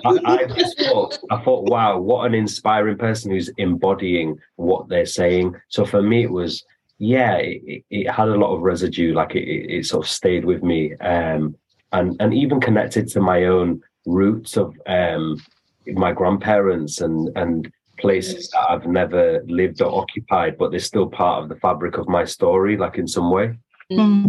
[0.04, 5.06] I, I, just thought, I thought, wow, what an inspiring person who's embodying what they're
[5.06, 5.56] saying.
[5.68, 6.64] So for me, it was
[6.98, 9.14] yeah, it, it, had a lot of residue.
[9.14, 11.56] Like it, it, sort of stayed with me, um,
[11.92, 15.40] and and even connected to my own roots of um,
[15.86, 21.42] my grandparents and and places that I've never lived or occupied, but they're still part
[21.42, 23.56] of the fabric of my story, like in some way.
[23.90, 24.28] Mm.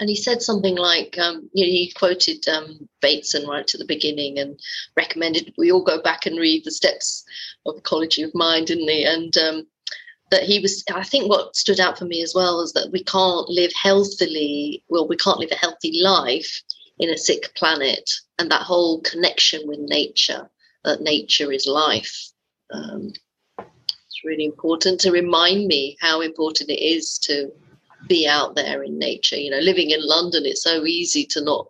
[0.00, 3.86] and he said something like, um, you know, he quoted um, Bateson right at the
[3.86, 4.58] beginning and
[4.96, 7.24] recommended we all go back and read the steps
[7.66, 9.04] of ecology of mind, didn't he?
[9.04, 9.66] And um,
[10.30, 13.04] that he was, I think what stood out for me as well is that we
[13.04, 16.62] can't live healthily, well, we can't live a healthy life
[16.98, 20.48] in a sick planet, and that whole connection with nature,
[20.84, 22.30] that nature is life.
[22.72, 23.12] Um,
[23.58, 27.52] it's really important to remind me how important it is to
[28.08, 29.36] be out there in nature.
[29.36, 31.68] You know, living in London, it's so easy to not,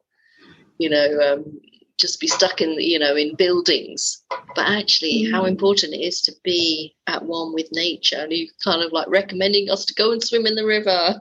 [0.79, 1.61] you know, um,
[1.99, 4.23] just be stuck in, you know, in buildings.
[4.55, 5.31] But actually, mm.
[5.31, 8.19] how important it is to be at one with nature.
[8.19, 11.19] And you kind of like recommending us to go and swim in the river,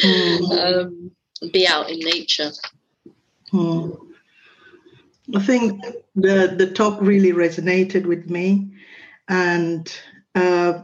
[0.00, 0.50] mm.
[0.84, 1.10] um,
[1.52, 2.50] be out in nature.
[3.50, 3.90] Hmm.
[5.34, 5.80] I think
[6.14, 8.68] the the talk really resonated with me,
[9.30, 9.96] and
[10.34, 10.82] uh,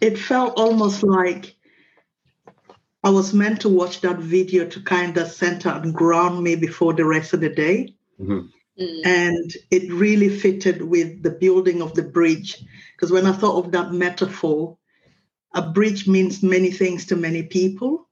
[0.00, 1.56] it felt almost like
[3.02, 6.94] I was meant to watch that video to kind of center and ground me before
[6.94, 7.96] the rest of the day.
[8.20, 8.46] Mm-hmm.
[8.80, 9.06] Mm.
[9.06, 12.64] And it really fitted with the building of the bridge.
[12.94, 14.78] Because when I thought of that metaphor,
[15.54, 18.08] a bridge means many things to many people.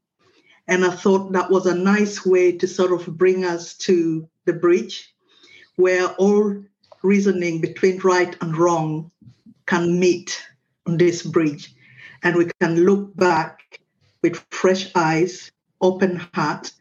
[0.66, 4.53] And I thought that was a nice way to sort of bring us to the
[4.53, 5.14] bridge
[5.77, 6.64] where all
[7.05, 9.12] reasoning between right and wrong
[9.66, 10.42] can meet
[10.87, 11.74] on this bridge.
[12.22, 13.81] And we can look back
[14.22, 15.50] with fresh eyes,
[15.81, 16.72] open heart,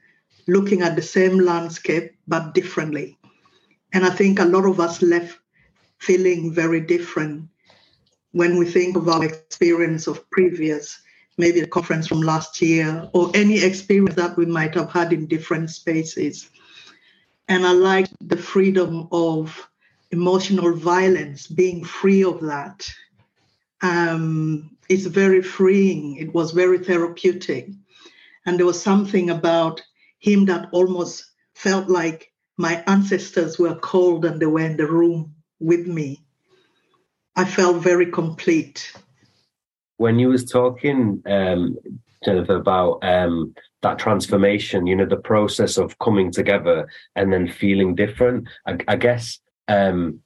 [0.47, 3.17] looking at the same landscape but differently.
[3.93, 5.39] And I think a lot of us left
[5.99, 7.49] feeling very different
[8.31, 10.99] when we think of our experience of previous
[11.37, 15.27] maybe a conference from last year or any experience that we might have had in
[15.27, 16.49] different spaces.
[17.47, 19.69] And I like the freedom of
[20.11, 22.87] emotional violence, being free of that.
[23.81, 26.17] Um, it's very freeing.
[26.17, 27.69] It was very therapeutic.
[28.45, 29.81] And there was something about
[30.19, 35.33] him that almost felt like my ancestors were called and they were in the room
[35.59, 36.23] with me.
[37.35, 38.93] I felt very complete
[39.97, 41.77] when you was talking, um,
[42.23, 47.95] Jennifer, about um, that transformation, you know, the process of coming together and then feeling
[47.95, 48.47] different.
[48.67, 50.21] I, I guess, um,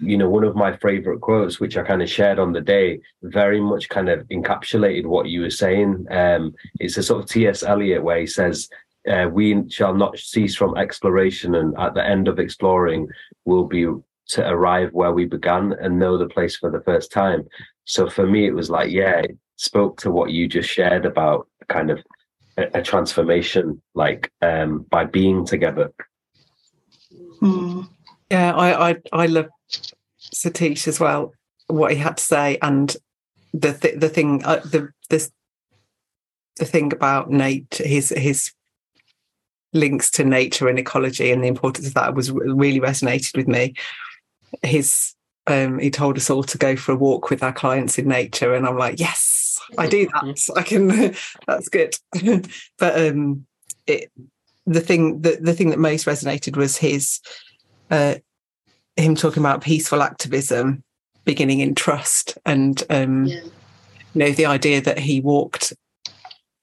[0.00, 3.00] you know, one of my favorite quotes, which I kind of shared on the day,
[3.22, 6.06] very much kind of encapsulated what you were saying.
[6.10, 7.62] Um, it's a sort of T.S.
[7.62, 8.68] Eliot where he says,
[9.08, 13.08] uh, "We shall not cease from exploration, and at the end of exploring,
[13.44, 13.86] we'll be
[14.26, 17.46] to arrive where we began and know the place for the first time."
[17.84, 21.48] So for me, it was like, yeah, it spoke to what you just shared about
[21.68, 22.00] kind of
[22.56, 25.92] a, a transformation, like um, by being together.
[27.40, 27.88] Mm.
[28.34, 29.46] Yeah, I, I I love
[30.34, 31.32] Satish as well.
[31.68, 32.96] What he had to say, and
[33.52, 35.30] the th- the thing, uh, the this
[36.56, 38.50] the thing about Nate, his his
[39.72, 43.74] links to nature and ecology and the importance of that was really resonated with me.
[44.62, 45.14] His
[45.46, 48.52] um, he told us all to go for a walk with our clients in nature,
[48.52, 50.50] and I'm like, yes, I do that.
[50.56, 50.88] I can.
[51.46, 51.94] that's good.
[52.80, 53.46] but um,
[53.86, 54.10] it,
[54.66, 57.20] the thing, the, the thing that most resonated was his,
[57.94, 58.14] uh,
[58.96, 60.82] him talking about peaceful activism,
[61.24, 63.36] beginning in trust, and um, yeah.
[63.36, 63.50] you
[64.14, 65.72] know the idea that he walked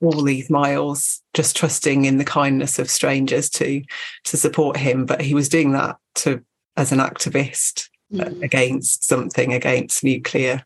[0.02, 3.84] all these miles just trusting in the kindness of strangers to
[4.24, 6.44] to support him but he was doing that to
[6.76, 8.42] as an activist mm.
[8.44, 10.66] against something, against nuclear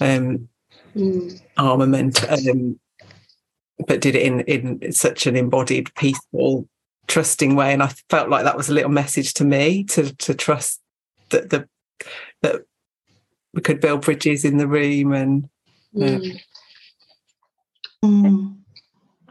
[0.00, 0.48] um,
[0.94, 1.40] mm.
[1.56, 2.78] armament, um,
[3.86, 6.68] but did it in, in such an embodied, peaceful,
[7.08, 7.72] trusting way.
[7.72, 10.80] And I felt like that was a little message to me to to trust
[11.30, 11.68] that the
[12.42, 12.62] that
[13.54, 15.48] we could build bridges in the room and.
[15.94, 16.40] Mm.
[18.04, 18.58] Mm.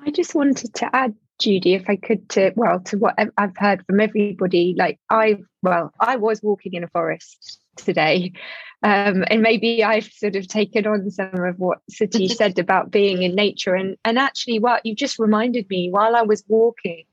[0.05, 3.85] I just wanted to add Judy, if I could, to well, to what I've heard
[3.85, 4.73] from everybody.
[4.77, 8.33] Like I, well, I was walking in a forest today,
[8.81, 13.21] um, and maybe I've sort of taken on some of what Sati said about being
[13.21, 17.03] in nature, and and actually, what you just reminded me while I was walking,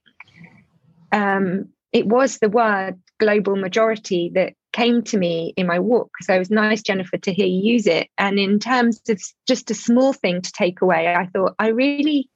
[1.14, 6.10] um, it was the word global majority that came to me in my walk.
[6.22, 8.08] So it was nice, Jennifer, to hear you use it.
[8.18, 12.28] And in terms of just a small thing to take away, I thought I really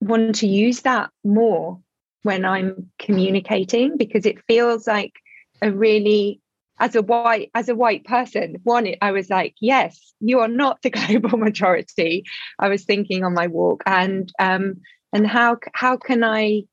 [0.00, 1.80] want to use that more
[2.22, 5.12] when I'm communicating because it feels like
[5.60, 6.40] a really
[6.78, 10.82] as a white as a white person one i was like yes you are not
[10.82, 12.24] the global majority
[12.58, 14.74] i was thinking on my walk and um
[15.12, 16.64] and how how can i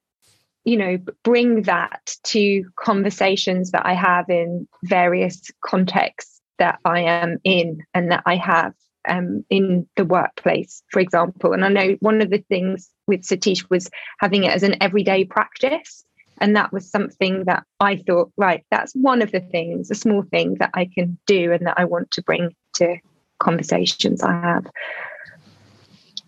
[0.63, 7.37] you know bring that to conversations that i have in various contexts that i am
[7.43, 8.73] in and that i have
[9.07, 11.53] um, in the workplace, for example.
[11.53, 15.25] And I know one of the things with Satish was having it as an everyday
[15.25, 16.03] practice.
[16.39, 20.23] And that was something that I thought, right, that's one of the things, a small
[20.23, 22.97] thing that I can do and that I want to bring to
[23.39, 24.65] conversations I have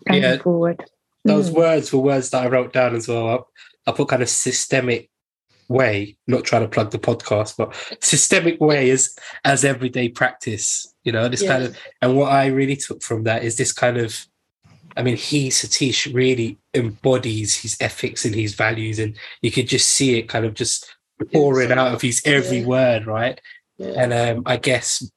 [0.08, 0.84] going yeah, forward.
[1.24, 1.54] Those mm.
[1.54, 3.48] words were words that I wrote down as well.
[3.86, 5.10] I, put kind of systemic
[5.68, 11.12] way, not trying to plug the podcast, but systemic way is as everyday practice, you
[11.12, 11.52] know, this yeah.
[11.52, 14.26] kind of, and what I really took from that is this kind of,
[14.96, 19.88] I mean, he, Satish, really embodies his ethics and his values, and you could just
[19.88, 20.94] see it kind of just
[21.32, 22.66] pouring out of his every yeah.
[22.66, 23.40] word, right?
[23.78, 23.94] Yeah.
[23.96, 25.08] And um, I guess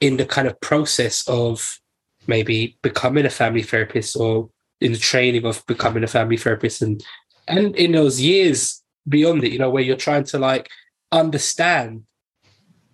[0.00, 1.80] in the kind of process of
[2.26, 7.04] maybe becoming a family therapist or in the training of becoming a family therapist and
[7.46, 10.70] and in those years beyond it, you know, where you're trying to like
[11.12, 12.04] understand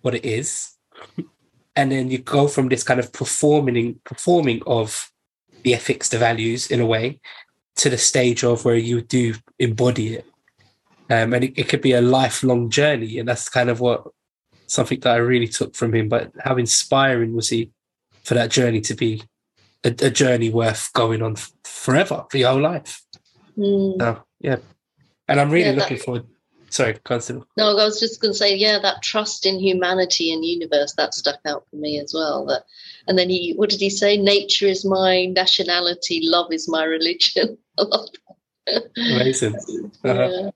[0.01, 0.71] what it is.
[1.75, 5.11] And then you go from this kind of performing performing of
[5.63, 7.19] the ethics, the values in a way,
[7.77, 10.25] to the stage of where you do embody it.
[11.09, 13.19] Um, and it, it could be a lifelong journey.
[13.19, 14.03] And that's kind of what
[14.67, 16.09] something that I really took from him.
[16.09, 17.71] But how inspiring was he
[18.23, 19.23] for that journey to be
[19.83, 23.01] a, a journey worth going on forever for your whole life?
[23.57, 23.99] Mm.
[23.99, 24.57] So, yeah,
[25.27, 26.25] and I'm really yeah, looking that, forward.
[26.71, 27.45] Sorry, Constable.
[27.57, 31.13] No, I was just going to say, yeah, that trust in humanity and universe that
[31.13, 32.45] stuck out for me as well.
[32.45, 32.63] That,
[33.07, 34.15] and then he, what did he say?
[34.15, 37.57] Nature is my nationality, love is my religion.
[37.77, 38.07] I love
[38.67, 38.83] that.
[38.97, 39.55] Amazing.
[40.03, 40.29] Uh-huh.
[40.31, 40.49] Yeah.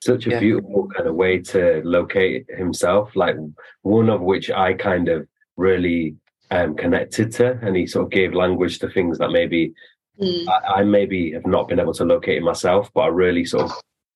[0.00, 0.40] Such a yeah.
[0.40, 3.16] beautiful kind of way to locate himself.
[3.16, 3.36] Like
[3.82, 6.16] one of which I kind of really
[6.50, 9.72] um, connected to, and he sort of gave language to things that maybe
[10.20, 10.48] Mm.
[10.48, 13.64] I, I, maybe have not been able to locate it myself, but I really sort
[13.64, 13.72] of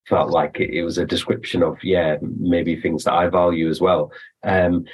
[0.07, 3.81] felt like it, it was a description of, yeah, maybe things that I value as
[3.81, 4.11] well.
[4.43, 4.85] Um,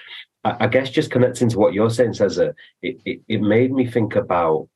[0.43, 3.87] I, I, guess just connecting to what you're saying, Cesar, it, it, it made me
[3.87, 4.67] think about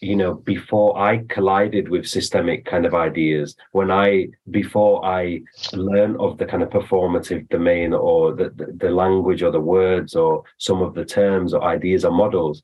[0.00, 5.40] you know before i collided with systemic kind of ideas when i before i
[5.72, 10.14] learned of the kind of performative domain or the, the, the language or the words
[10.14, 12.62] or some of the terms or ideas or models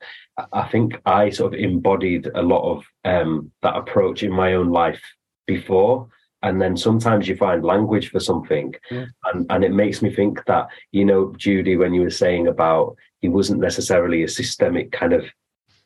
[0.52, 4.70] I think I sort of embodied a lot of um, that approach in my own
[4.70, 5.00] life
[5.46, 6.08] before.
[6.42, 8.74] And then sometimes you find language for something.
[8.90, 9.06] Yeah.
[9.32, 12.96] And, and it makes me think that, you know, Judy, when you were saying about
[13.20, 15.24] he wasn't necessarily a systemic kind of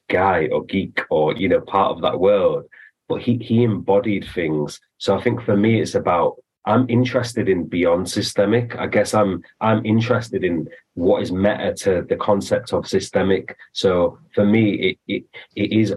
[0.09, 2.65] guy or geek or, you know, part of that world,
[3.09, 4.81] but he, he embodied things.
[4.99, 6.37] So I think for me, it's about
[6.69, 8.77] I'm interested in beyond systemic.
[8.77, 13.57] I guess I'm I'm interested in what is meta to the concept of systemic.
[13.73, 15.25] So for me, it it,
[15.57, 15.95] it is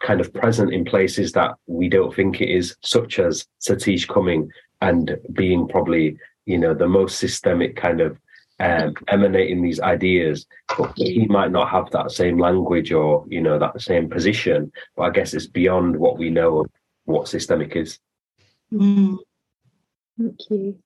[0.00, 4.50] kind of present in places that we don't think it is, such as Satish coming
[4.80, 6.16] and being probably
[6.46, 8.18] you know the most systemic kind of
[8.60, 13.58] um, emanating these ideas, but he might not have that same language or you know
[13.58, 14.72] that same position.
[14.96, 16.70] But I guess it's beyond what we know of
[17.04, 17.98] what systemic is.
[18.72, 19.18] Mm.
[20.18, 20.78] Thank you.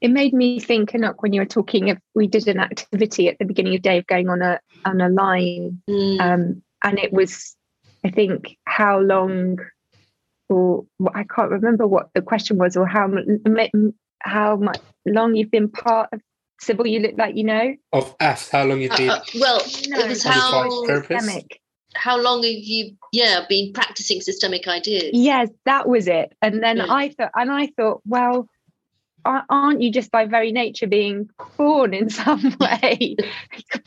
[0.00, 3.38] It made me think, Anokh, when you were talking of we did an activity at
[3.38, 6.20] the beginning of day of going on a on a line, mm.
[6.20, 7.56] um, and it was,
[8.04, 9.58] I think, how long,
[10.48, 13.08] or I can't remember what the question was, or how
[14.18, 16.20] how much long you've been part of
[16.62, 16.86] Sybil.
[16.86, 18.48] You look like you know of us.
[18.48, 19.10] How long you've been?
[19.10, 21.60] Uh, uh, well, no, it was how systemic
[21.94, 26.78] how long have you yeah been practicing systemic ideas yes that was it and then
[26.78, 26.86] yeah.
[26.88, 28.48] i thought and i thought well
[29.24, 33.16] aren't you just by very nature being born in some way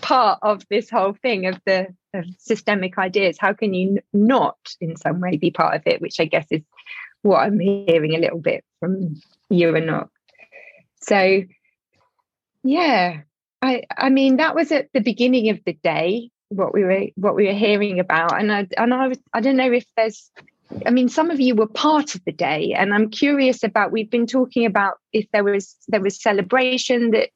[0.01, 4.95] part of this whole thing of the of systemic ideas how can you not in
[4.95, 6.61] some way be part of it which i guess is
[7.23, 10.09] what i'm hearing a little bit from you and not
[11.01, 11.41] so
[12.65, 13.21] yeah.
[13.61, 17.35] I i mean that was at the beginning of the day what we were what
[17.35, 20.31] we were hearing about and I and I was I don't know if there's
[20.85, 24.09] I mean some of you were part of the day and I'm curious about we've
[24.09, 27.29] been talking about if there was there was celebration that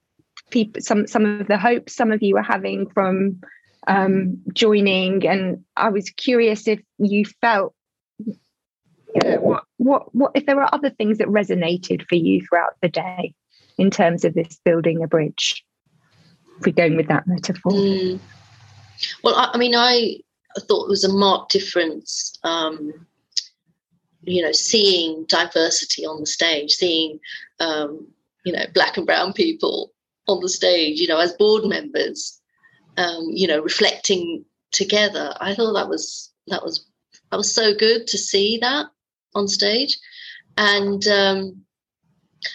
[0.52, 3.42] people some some of the hopes some of you were having from
[3.88, 7.74] um, joining and I was curious if you felt
[9.40, 13.34] what what what if there were other things that resonated for you throughout the day
[13.80, 15.64] in terms of this building a bridge
[16.60, 18.20] if we're going with that metaphor mm.
[19.24, 20.18] Well, I, I mean, I
[20.60, 22.34] thought it was a marked difference.
[22.44, 22.94] Um,
[24.24, 27.20] you know, seeing diversity on the stage, seeing
[27.60, 28.08] um,
[28.46, 29.94] you know black and brown people
[30.28, 32.40] on the stage, you know, as board members,
[32.98, 35.34] um, you know, reflecting together.
[35.40, 36.86] I thought that was that was
[37.32, 38.88] that was so good to see that
[39.36, 39.98] on stage,
[40.58, 41.64] and um,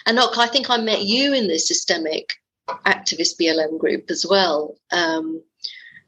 [0.05, 2.33] and look, I think I met you in the systemic
[2.67, 4.75] activist BLM group as well.
[4.91, 5.43] Um,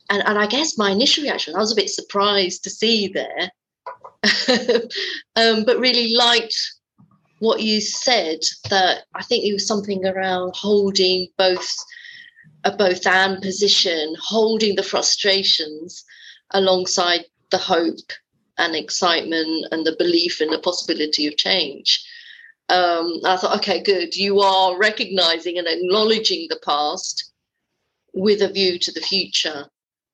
[0.10, 3.52] and and I guess my initial reaction, I was a bit surprised to see there,
[5.36, 6.56] um, but really liked
[7.40, 8.40] what you said.
[8.70, 11.76] That I think it was something around holding both
[12.64, 16.04] a both and position, holding the frustrations
[16.52, 18.12] alongside the hope
[18.58, 22.04] and excitement and the belief in the possibility of change.
[22.70, 24.16] Um, I thought, okay, good.
[24.16, 27.32] You are recognizing and acknowledging the past
[28.14, 29.66] with a view to the future.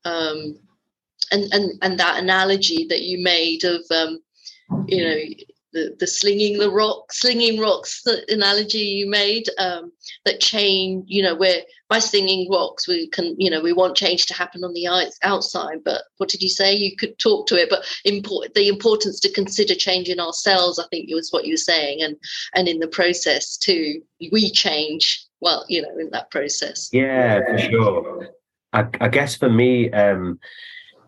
[0.06, 0.60] Um,
[1.32, 4.20] and, and, and that analogy that you made of, um,
[4.88, 5.20] you know,
[5.74, 9.91] the, the slinging the rock, slinging rocks analogy you made, um,
[10.26, 14.26] that change, you know, where by slinging rocks, we can, you know, we want change
[14.28, 14.88] to happen on the
[15.24, 15.84] outside.
[15.84, 16.74] But what did you say?
[16.74, 20.86] You could talk to it, but import, the importance to consider change in ourselves, I
[20.89, 22.01] think it was what you were saying.
[22.01, 22.15] And,
[22.55, 24.01] and in the process too,
[24.32, 26.89] we change, well, you know, in that process.
[26.91, 28.30] Yeah, for sure.
[28.71, 30.39] I, I guess for me, um,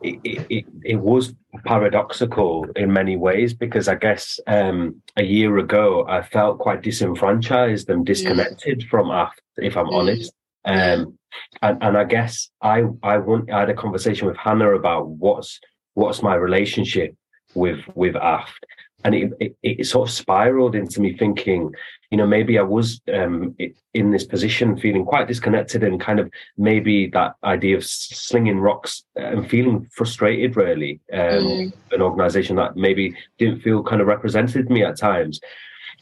[0.05, 1.33] it, it, it was
[1.65, 7.89] paradoxical in many ways because I guess um, a year ago I felt quite disenfranchised
[7.89, 8.89] and disconnected mm.
[8.89, 9.93] from AFT, if I'm mm.
[9.93, 10.33] honest.
[10.65, 11.17] Um,
[11.61, 15.59] and, and I guess I I want I had a conversation with Hannah about what's
[15.93, 17.15] what's my relationship
[17.53, 18.65] with with AFT,
[19.05, 21.71] and it, it, it sort of spiraled into me thinking,
[22.09, 23.55] you know, maybe I was um,
[23.93, 29.03] in this position feeling quite disconnected and kind of maybe that idea of slinging rocks
[29.15, 31.01] and feeling frustrated, really.
[31.13, 31.73] Um, mm.
[31.91, 35.39] An organization that maybe didn't feel kind of represented me at times.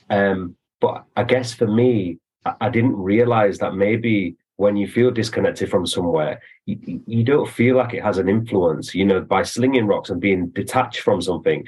[0.09, 5.11] Um, but I guess for me, I, I didn't realize that maybe when you feel
[5.11, 8.93] disconnected from somewhere, you, you, don't feel like it has an influence.
[8.95, 11.65] You know, by slinging rocks and being detached from something,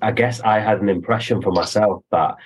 [0.00, 2.36] I guess I had an impression for myself that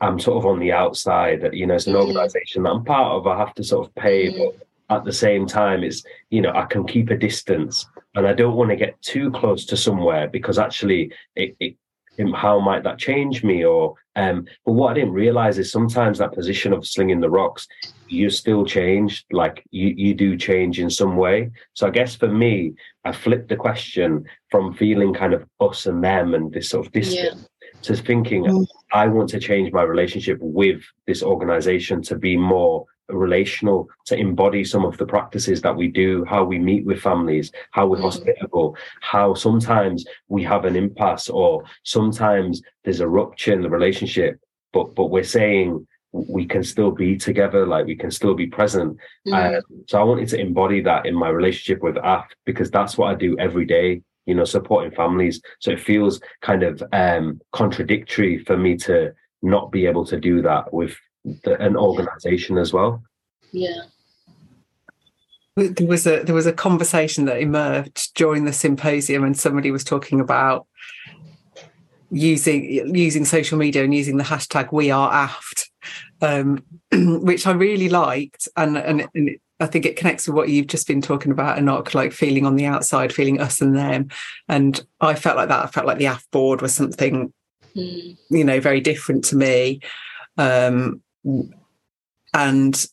[0.00, 1.42] I'm sort of on the outside.
[1.42, 2.00] That you know, it's an mm.
[2.00, 3.26] organization that I'm part of.
[3.26, 4.52] I have to sort of pay, mm.
[4.88, 8.32] but at the same time, it's you know I can keep a distance, and I
[8.32, 11.76] don't want to get too close to somewhere because actually it, it
[12.34, 16.32] how might that change me or um but what i didn't realize is sometimes that
[16.32, 17.66] position of slinging the rocks
[18.08, 22.28] you still change like you you do change in some way so i guess for
[22.28, 22.72] me
[23.04, 26.92] i flipped the question from feeling kind of us and them and this sort of
[26.92, 27.80] distance yeah.
[27.82, 28.66] to thinking mm.
[28.92, 34.64] i want to change my relationship with this organization to be more relational to embody
[34.64, 38.02] some of the practices that we do how we meet with families how we're mm.
[38.02, 44.40] hospitable how sometimes we have an impasse or sometimes there's a rupture in the relationship
[44.72, 48.96] but but we're saying we can still be together like we can still be present
[49.26, 49.32] mm.
[49.32, 53.10] uh, so i wanted to embody that in my relationship with AF because that's what
[53.10, 58.38] i do every day you know supporting families so it feels kind of um contradictory
[58.44, 60.96] for me to not be able to do that with
[61.44, 63.02] the, an organization as well.
[63.52, 63.82] Yeah.
[65.56, 69.84] There was a there was a conversation that emerged during the symposium, and somebody was
[69.84, 70.66] talking about
[72.10, 75.70] using using social media and using the hashtag We Are Aft,
[76.20, 76.62] um,
[76.92, 80.86] which I really liked, and and, and I think it connects with what you've just
[80.86, 84.10] been talking about, Anokh, like feeling on the outside, feeling us and them.
[84.48, 85.64] And I felt like that.
[85.64, 87.32] I felt like the AFT board was something,
[87.74, 88.18] mm.
[88.28, 89.80] you know, very different to me.
[90.36, 91.00] Um,
[92.34, 92.86] and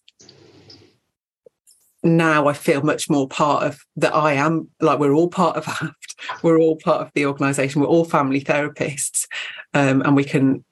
[2.04, 4.14] now I feel much more part of that.
[4.14, 6.44] I am like we're all part of AFT.
[6.44, 7.82] We're all part of the organisation.
[7.82, 9.26] We're all family therapists,
[9.74, 10.64] um, and we can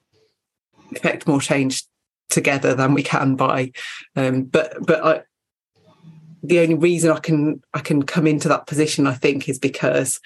[0.95, 1.84] affect more change
[2.30, 3.72] together than we can by.
[4.16, 5.22] Um, but but I,
[6.43, 10.20] the only reason I can I can come into that position, I think, is because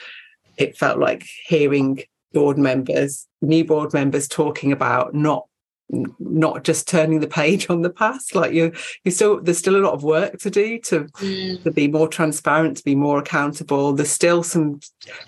[0.57, 2.01] it felt like hearing
[2.33, 5.47] board members, new board members, talking about not
[5.89, 8.71] not just turning the page on the past like you
[9.03, 11.61] you still there's still a lot of work to do to mm.
[11.63, 13.93] to be more transparent to be more accountable.
[13.93, 14.79] There's still some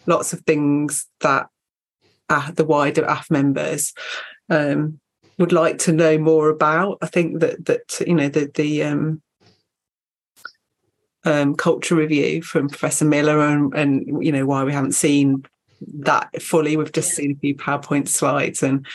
[0.07, 1.47] lots of things that
[2.29, 3.93] uh, the wider AF members
[4.49, 4.99] um,
[5.37, 6.97] would like to know more about.
[7.01, 9.21] I think that that you know the the um,
[11.23, 15.45] um, culture review from professor miller and and you know why we haven't seen
[15.99, 16.75] that fully.
[16.75, 18.85] We've just seen a few powerpoint slides and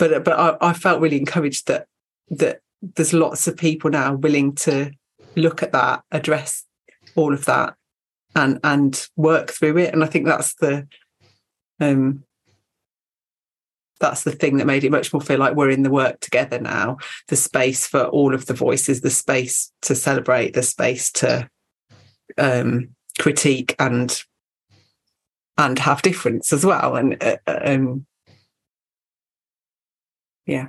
[0.00, 1.86] but but I, I felt really encouraged that
[2.30, 4.90] that there's lots of people now willing to
[5.36, 6.64] look at that, address
[7.14, 7.74] all of that,
[8.34, 9.92] and and work through it.
[9.92, 10.88] And I think that's the
[11.78, 12.24] um
[14.00, 16.58] that's the thing that made it much more feel like we're in the work together
[16.58, 16.96] now.
[17.28, 21.48] The space for all of the voices, the space to celebrate, the space to
[22.38, 24.22] um, critique and
[25.58, 26.96] and have difference as well.
[26.96, 28.06] And uh, um,
[30.46, 30.66] yeah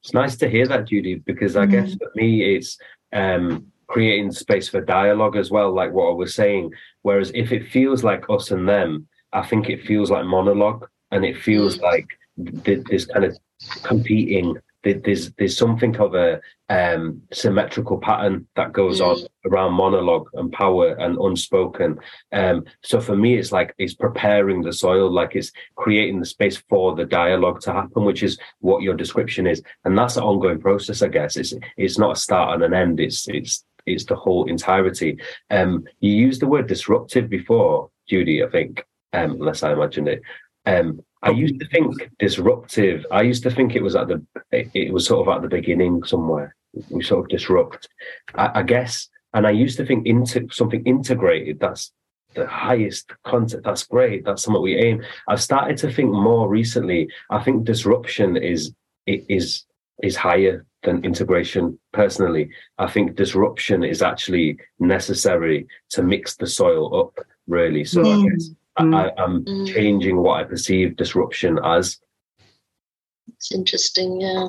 [0.00, 1.84] it's nice to hear that judy because i mm-hmm.
[1.84, 2.78] guess for me it's
[3.12, 6.72] um creating space for dialogue as well, like what I was saying.
[7.02, 11.24] Whereas if it feels like us and them, I think it feels like monologue, and
[11.24, 13.38] it feels like this kind of
[13.82, 14.56] competing
[14.94, 19.06] there's there's something of a um, symmetrical pattern that goes mm.
[19.06, 21.98] on around monologue and power and unspoken.
[22.32, 26.56] Um, so for me, it's like it's preparing the soil, like it's creating the space
[26.68, 30.60] for the dialogue to happen, which is what your description is, and that's an ongoing
[30.60, 31.36] process, I guess.
[31.36, 33.00] It's it's not a start and an end.
[33.00, 35.18] It's it's it's the whole entirety.
[35.50, 40.22] Um, you used the word disruptive before, Judy, I think, um, unless I imagined it.
[41.26, 43.04] I used to think disruptive.
[43.10, 46.04] I used to think it was at the it was sort of at the beginning
[46.04, 46.54] somewhere.
[46.90, 47.88] We sort of disrupt,
[48.34, 49.08] I, I guess.
[49.34, 51.60] And I used to think into something integrated.
[51.60, 51.92] That's
[52.34, 53.64] the highest concept.
[53.64, 54.24] That's great.
[54.24, 55.02] That's something we aim.
[55.28, 57.08] I've started to think more recently.
[57.30, 58.72] I think disruption is
[59.06, 59.64] is
[60.02, 61.78] is higher than integration.
[61.92, 67.24] Personally, I think disruption is actually necessary to mix the soil up.
[67.48, 68.26] Really, so mm.
[68.26, 68.56] I guess Mm.
[68.78, 69.66] I, am mm.
[69.72, 71.98] changing what I perceive disruption as.
[73.28, 74.48] It's interesting, yeah.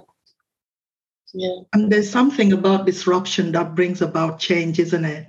[1.34, 1.60] Yeah.
[1.74, 5.28] And there's something about disruption that brings about change, isn't it?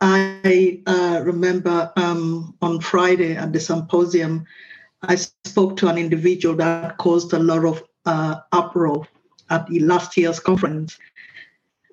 [0.00, 4.46] I uh, remember um, on Friday at the symposium,
[5.02, 9.06] I spoke to an individual that caused a lot of uh, uproar
[9.50, 10.98] at the last year's conference.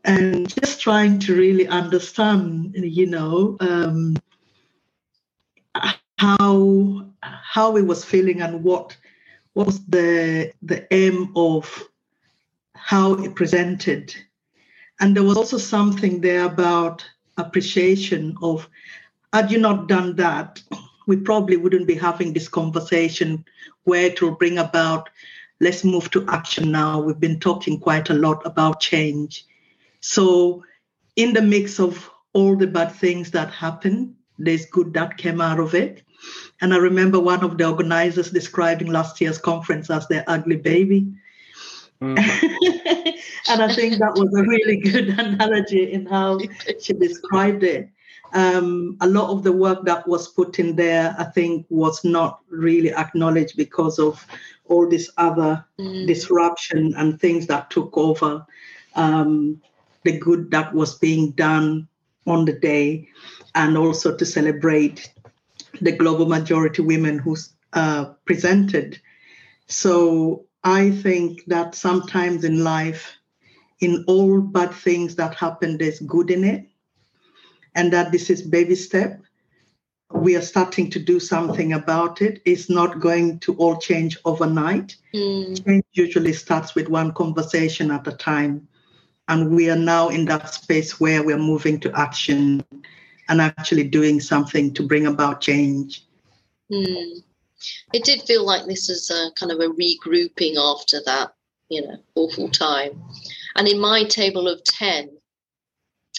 [0.03, 4.15] And just trying to really understand, you know, um,
[6.17, 8.97] how how he was feeling and what,
[9.53, 11.89] was the the aim of
[12.73, 14.15] how it presented.
[14.99, 17.05] And there was also something there about
[17.37, 18.67] appreciation of
[19.33, 20.61] had you not done that,
[21.07, 23.45] we probably wouldn't be having this conversation
[23.83, 25.09] where it will bring about
[25.59, 26.99] let's move to action now.
[26.99, 29.45] We've been talking quite a lot about change.
[30.01, 30.63] So
[31.15, 35.59] in the mix of all the bad things that happened, there's good that came out
[35.59, 36.03] of it.
[36.61, 41.07] And I remember one of the organizers describing last year's conference as their ugly baby.
[42.01, 42.17] Mm.
[43.49, 46.39] and I think that was a really good analogy in how
[46.81, 47.89] she described it.
[48.33, 52.41] Um, a lot of the work that was put in there, I think, was not
[52.49, 54.25] really acknowledged because of
[54.65, 56.07] all this other mm.
[56.07, 58.45] disruption and things that took over
[58.95, 59.61] um,
[60.03, 61.87] the good that was being done
[62.25, 63.07] on the day,
[63.55, 65.13] and also to celebrate
[65.81, 67.35] the global majority women who
[67.73, 68.99] uh, presented.
[69.67, 73.17] So I think that sometimes in life,
[73.79, 76.67] in all bad things that happen, there's good in it,
[77.75, 79.21] and that this is baby step.
[80.11, 82.41] We are starting to do something about it.
[82.45, 84.95] It's not going to all change overnight.
[85.13, 85.65] Mm.
[85.65, 88.67] Change usually starts with one conversation at a time.
[89.27, 92.63] And we are now in that space where we're moving to action
[93.29, 96.03] and actually doing something to bring about change.
[96.71, 97.23] Mm.
[97.93, 101.33] It did feel like this is a kind of a regrouping after that,
[101.69, 103.01] you know, awful time.
[103.55, 105.09] And in my table of 10,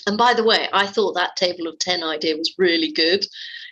[0.06, 3.26] and by the way, I thought that table of 10 idea was really good.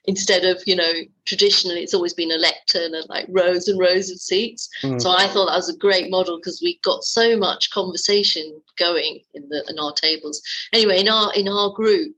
[0.05, 0.93] Instead of, you know,
[1.25, 4.69] traditionally it's always been a lectern and like rows and rows of seats.
[4.83, 5.01] Mm.
[5.01, 9.21] So I thought that was a great model because we got so much conversation going
[9.35, 10.43] in the in our tables.
[10.73, 12.15] Anyway, in our in our group,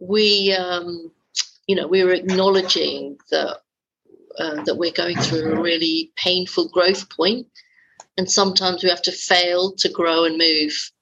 [0.00, 1.10] we, um,
[1.66, 3.60] you know, we were acknowledging that
[4.38, 7.46] uh, that we're going through a really painful growth point,
[8.16, 10.92] and sometimes we have to fail to grow and move.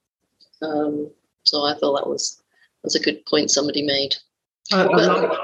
[0.63, 1.11] Um,
[1.45, 2.43] so I thought that was
[2.83, 4.17] was a good point somebody made.
[4.73, 5.39] I, but, like,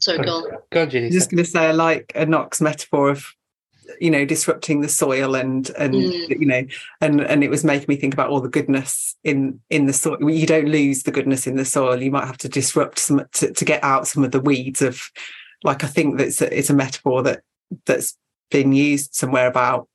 [0.00, 0.50] sorry, go on.
[0.70, 1.10] Go on, Jenny.
[1.10, 3.26] Just going to say, I like Anokh's metaphor of
[4.00, 6.28] you know disrupting the soil and and mm.
[6.28, 6.64] you know
[7.00, 10.30] and and it was making me think about all the goodness in in the soil
[10.30, 13.52] you don't lose the goodness in the soil you might have to disrupt some to,
[13.52, 15.10] to get out some of the weeds of
[15.62, 17.42] like i think that's a, it's a metaphor that
[17.86, 18.16] that's
[18.50, 19.88] been used somewhere about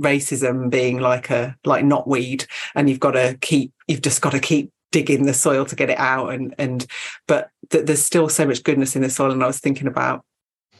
[0.00, 4.30] racism being like a like not weed and you've got to keep you've just got
[4.30, 6.86] to keep digging the soil to get it out and and
[7.26, 10.24] but th- there's still so much goodness in the soil and i was thinking about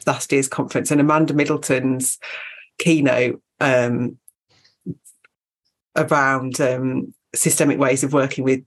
[0.07, 2.17] last year's conference and Amanda Middleton's
[2.77, 4.17] keynote um,
[5.95, 8.63] around um, systemic ways of working with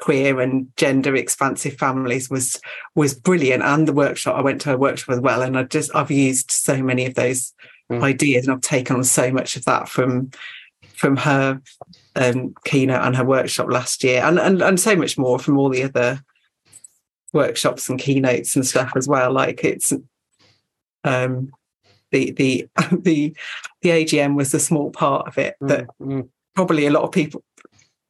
[0.00, 2.60] queer and gender expansive families was
[2.94, 5.94] was brilliant and the workshop I went to a workshop as well and I just
[5.94, 7.52] I've used so many of those
[7.90, 8.02] mm.
[8.02, 10.30] ideas and I've taken on so much of that from
[10.94, 11.60] from her
[12.16, 15.68] um, keynote and her workshop last year and, and and so much more from all
[15.68, 16.22] the other
[17.32, 19.92] workshops and keynotes and stuff as well like it's
[21.04, 21.50] um,
[22.10, 23.34] the the the
[23.82, 26.22] the AGM was a small part of it that mm-hmm.
[26.54, 27.42] probably a lot of people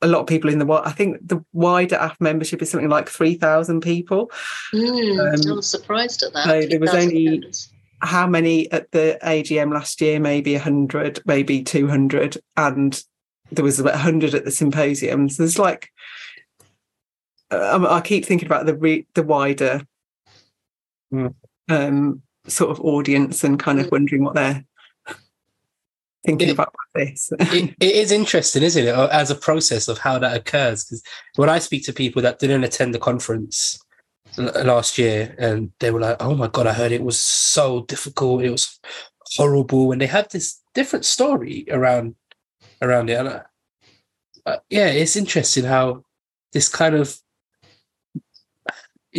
[0.01, 0.83] a lot of people in the world.
[0.85, 4.31] I think the wider AF membership is something like three thousand people.
[4.73, 6.45] Mm, um, I was surprised at that.
[6.45, 7.69] So there was only members.
[8.01, 10.21] how many at the AGM last year?
[10.21, 13.03] Maybe hundred, maybe two hundred, and
[13.51, 15.29] there was about hundred at the symposium.
[15.29, 15.91] So there's like
[17.51, 19.83] uh, I keep thinking about the re- the wider
[21.13, 21.35] mm.
[21.69, 23.93] um, sort of audience and kind of mm.
[23.93, 24.65] wondering what they're
[26.27, 27.33] thinking it, about this.
[27.39, 30.85] it, it is interesting, isn't it, as a process of how that occurs?
[30.85, 31.03] Because
[31.37, 33.79] when I speak to people that didn't attend the conference
[34.37, 38.43] last year, and they were like, "Oh my god, I heard it was so difficult.
[38.43, 38.79] It was
[39.37, 42.15] horrible," and they have this different story around
[42.83, 43.19] around it.
[43.19, 43.43] And uh,
[44.47, 46.05] uh yeah, it's interesting how
[46.53, 47.19] this kind of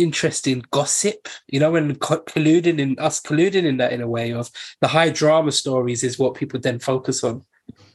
[0.02, 4.50] interesting gossip, you know, and colluding in us colluding in that in a way of
[4.80, 7.44] the high drama stories is what people then focus on,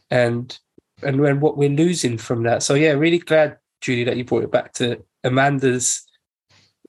[0.10, 0.58] and
[1.03, 2.64] and when what we're losing from that.
[2.64, 6.03] So yeah, really glad Judy that you brought it back to Amanda's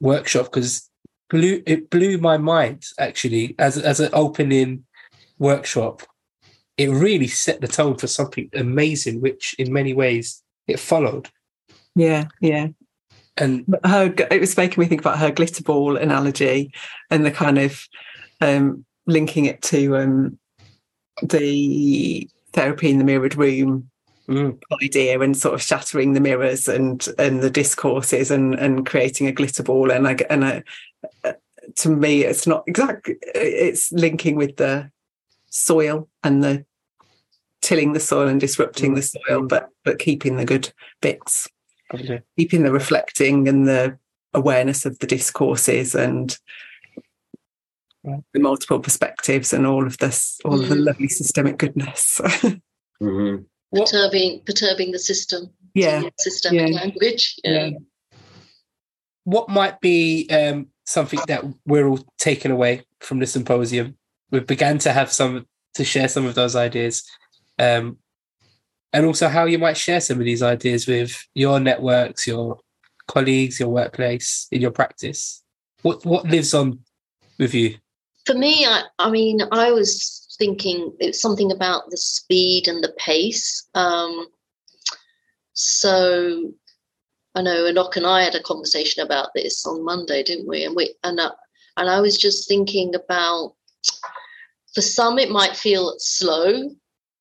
[0.01, 0.89] workshop because
[1.29, 4.85] blew it blew my mind actually as as an opening
[5.39, 6.03] workshop.
[6.77, 11.31] It really set the tone for something amazing, which in many ways it followed.
[11.95, 12.69] Yeah, yeah
[13.37, 16.72] and her it was making me think about her glitter ball analogy
[17.11, 17.87] and the kind of
[18.41, 20.39] um, linking it to um,
[21.22, 23.91] the therapy in the mirrored room
[24.28, 24.59] mm.
[24.82, 29.32] idea and sort of shattering the mirrors and and the discourses and and creating a
[29.32, 30.64] glitter ball and like and a,
[31.24, 31.32] uh,
[31.74, 34.91] to me it's not exactly it's linking with the
[35.51, 36.64] soil and the
[37.62, 38.97] tilling the soil and disrupting mm.
[38.97, 41.49] the soil but but keeping the good bits
[41.95, 42.22] Okay.
[42.39, 43.99] Keeping the reflecting and the
[44.34, 46.37] awareness of the discourses and
[48.05, 48.22] right.
[48.32, 50.62] the multiple perspectives and all of this, all mm.
[50.62, 50.87] of the mm.
[50.87, 52.20] lovely systemic goodness.
[53.03, 53.43] mm-hmm.
[53.74, 55.51] Perturbing, perturbing the system.
[55.74, 56.09] Yeah.
[56.18, 56.76] Systemic yeah.
[56.76, 57.37] language.
[57.45, 57.66] Yeah.
[57.66, 57.78] yeah.
[59.24, 63.97] What might be um, something that we're all taking away from the symposium?
[64.30, 67.05] We've began to have some to share some of those ideas.
[67.59, 67.99] Um,
[68.93, 72.59] and also how you might share some of these ideas with your networks, your
[73.07, 75.43] colleagues, your workplace, in your practice.
[75.82, 76.80] What what lives on
[77.39, 77.76] with you?
[78.24, 82.93] For me, I, I mean, I was thinking it's something about the speed and the
[82.99, 83.68] pace.
[83.74, 84.26] Um,
[85.53, 86.53] so
[87.34, 90.64] I know Anokh and I had a conversation about this on Monday, didn't we?
[90.64, 91.32] And we and uh,
[91.76, 93.55] and I was just thinking about
[94.74, 96.70] for some it might feel slow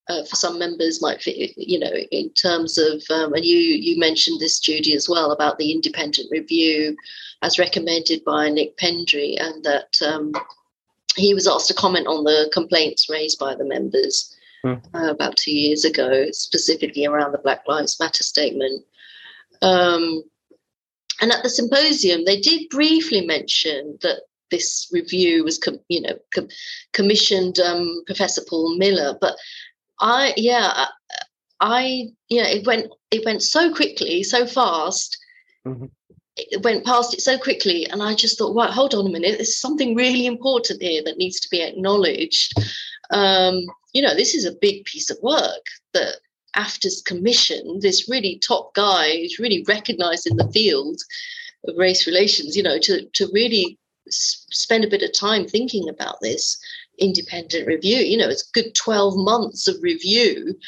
[0.08, 3.98] uh, for some members might fit, you know, in terms of, um, and you you
[3.98, 6.96] mentioned this, Judy, as well about the independent review
[7.42, 10.32] as recommended by Nick Pendry, and that um,
[11.16, 14.74] he was asked to comment on the complaints raised by the members hmm.
[14.94, 18.84] uh, about two years ago, specifically around the Black Lives Matter statement.
[19.62, 20.22] Um,
[21.20, 26.18] and at the symposium, they did briefly mention that this review was, com- you know,
[26.32, 26.48] com-
[26.92, 29.36] commissioned um, Professor Paul Miller, but
[30.00, 30.86] I yeah,
[31.60, 35.18] I yeah, it went it went so quickly, so fast.
[35.66, 35.86] Mm-hmm.
[36.36, 39.36] It went past it so quickly, and I just thought, right, hold on a minute.
[39.36, 42.52] There's something really important here that needs to be acknowledged.
[43.10, 43.62] Um,
[43.94, 46.16] you know, this is a big piece of work that
[46.56, 51.00] AFTR's commission, this really top guy who's really recognized in the field
[51.66, 55.88] of race relations, you know, to, to really s- spend a bit of time thinking
[55.88, 56.58] about this
[56.98, 57.98] independent review.
[57.98, 60.58] You know, it's good 12 months of review.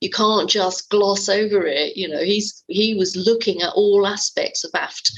[0.00, 1.96] You can't just gloss over it.
[1.96, 5.10] You know, he's he was looking at all aspects of AFT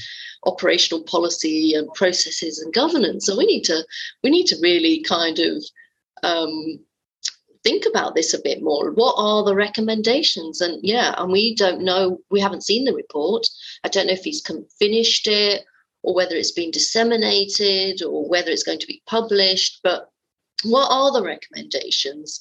[0.45, 3.25] operational policy and processes and governance.
[3.25, 3.85] So we need to
[4.23, 5.63] we need to really kind of
[6.23, 6.79] um,
[7.63, 8.91] think about this a bit more.
[8.91, 10.61] What are the recommendations?
[10.61, 12.19] And yeah, and we don't know.
[12.29, 13.47] We haven't seen the report.
[13.83, 14.43] I don't know if he's
[14.79, 15.65] finished it
[16.03, 19.81] or whether it's been disseminated or whether it's going to be published.
[19.83, 20.09] But
[20.63, 22.39] what are the recommendations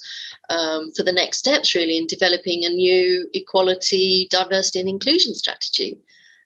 [0.51, 5.99] um, for the next steps really in developing a new equality diversity and inclusion strategy?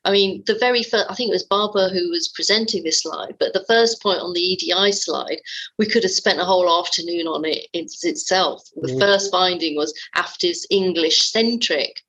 [0.04, 3.36] I mean the very first i think it was barbara who was presenting this slide
[3.38, 5.38] but the first point on the edi slide
[5.78, 8.68] we could have spent a whole afternoon on it itself.
[8.74, 8.98] The mm.
[8.98, 12.00] first finding was AFT's english centric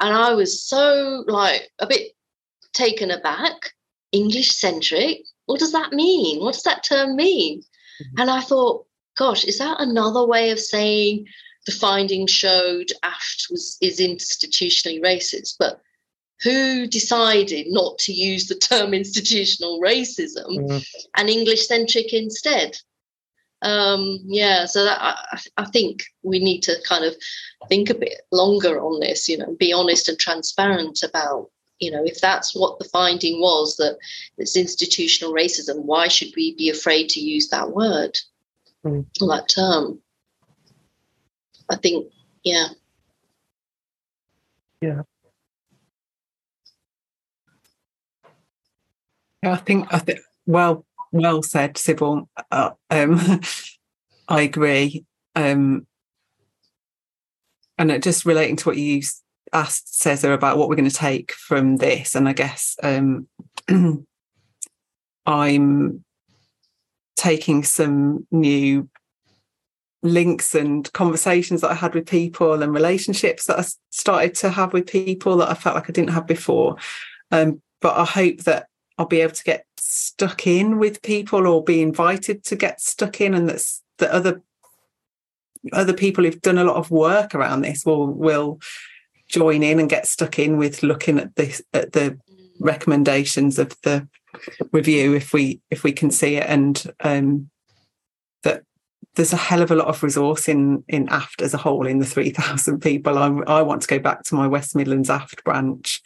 [0.00, 2.16] and i was so like a bit
[2.72, 3.74] taken aback.
[4.10, 6.40] English centric what does that mean?
[6.40, 7.62] What does that term mean?
[8.00, 8.20] Mm-hmm.
[8.20, 8.86] and I thought,
[9.16, 11.26] gosh, is that another way of saying
[11.66, 15.56] the finding showed AFT was is institutionally racist?
[15.58, 15.80] But
[16.42, 20.86] who decided not to use the term institutional racism mm.
[21.16, 22.78] and English centric instead?
[23.62, 27.14] um, yeah, so that, I, I think we need to kind of
[27.68, 32.02] think a bit longer on this, you know, be honest and transparent about, you know,
[32.04, 33.98] if that's what the finding was that
[34.38, 38.18] it's institutional racism, why should we be afraid to use that word,
[38.84, 39.06] Mm.
[39.20, 40.00] or that term?
[41.68, 42.12] I think,
[42.42, 42.68] yeah.
[44.80, 45.02] Yeah,
[49.42, 52.28] I think I think well well said, Sybil.
[52.50, 53.40] Uh, um,
[54.28, 55.04] I agree.
[55.34, 55.86] Um,
[57.78, 59.22] and it just relating to what you s-
[59.52, 63.28] asked Cesar about what we're going to take from this, and I guess um,
[65.26, 66.04] I'm
[67.20, 68.88] taking some new
[70.02, 74.72] links and conversations that I had with people and relationships that I started to have
[74.72, 76.76] with people that I felt like I didn't have before.
[77.30, 81.62] Um, but I hope that I'll be able to get stuck in with people or
[81.62, 84.42] be invited to get stuck in, and that's that other
[85.74, 88.60] other people who've done a lot of work around this will will
[89.28, 92.18] join in and get stuck in with looking at this at the
[92.60, 94.08] recommendations of the
[94.72, 96.46] review if we if we can see it.
[96.46, 97.50] And um
[98.42, 98.62] that
[99.14, 101.98] there's a hell of a lot of resource in in aft as a whole in
[101.98, 103.18] the 3000 people.
[103.18, 106.02] I, I want to go back to my west midlands aft branch.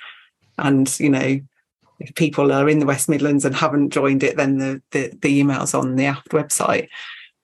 [0.59, 1.41] And you know
[2.01, 5.43] if people are in the West Midlands and haven't joined it, then the the, the
[5.43, 6.89] emails on the AFT website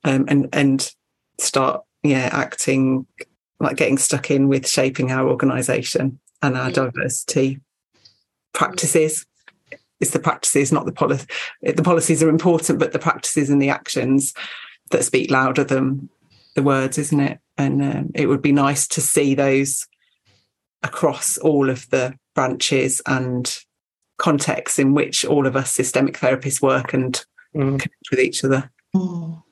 [0.04, 0.92] um, and and
[1.38, 3.06] start yeah acting
[3.58, 7.60] like getting stuck in with shaping our organisation and our diversity
[8.52, 9.26] practices.
[10.00, 11.26] It's the practices, not the policy.
[11.62, 14.34] The policies are important, but the practices and the actions
[14.90, 16.08] that speak louder than
[16.54, 17.38] the words, isn't it?
[17.58, 19.86] And um, it would be nice to see those
[20.82, 23.58] across all of the branches and
[24.18, 27.24] contexts in which all of us systemic therapists work and
[27.54, 27.80] Mm.
[27.80, 28.70] connect with each other.
[28.94, 29.42] Mm.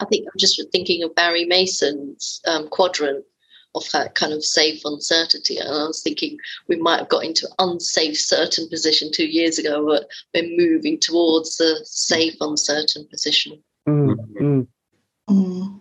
[0.00, 3.24] I think I'm just thinking of Barry Mason's um, quadrant
[3.74, 5.58] of that kind of safe uncertainty.
[5.58, 9.84] And I was thinking we might have got into unsafe certain position two years ago,
[9.86, 13.62] but we're moving towards the safe uncertain position.
[13.88, 14.66] Mm, mm.
[15.28, 15.80] Mm.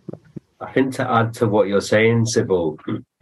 [0.59, 2.79] I think to add to what you're saying, Sybil,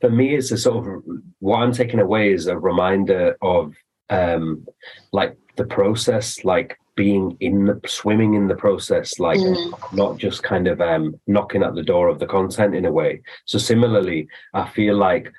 [0.00, 1.04] for me, it's a sort of
[1.38, 3.74] what I'm taking away is a reminder of
[4.10, 4.66] um,
[5.12, 9.72] like the process, like being in the swimming in the process, like Mm.
[9.92, 13.22] not just kind of um, knocking at the door of the content in a way.
[13.46, 15.32] So similarly, I feel like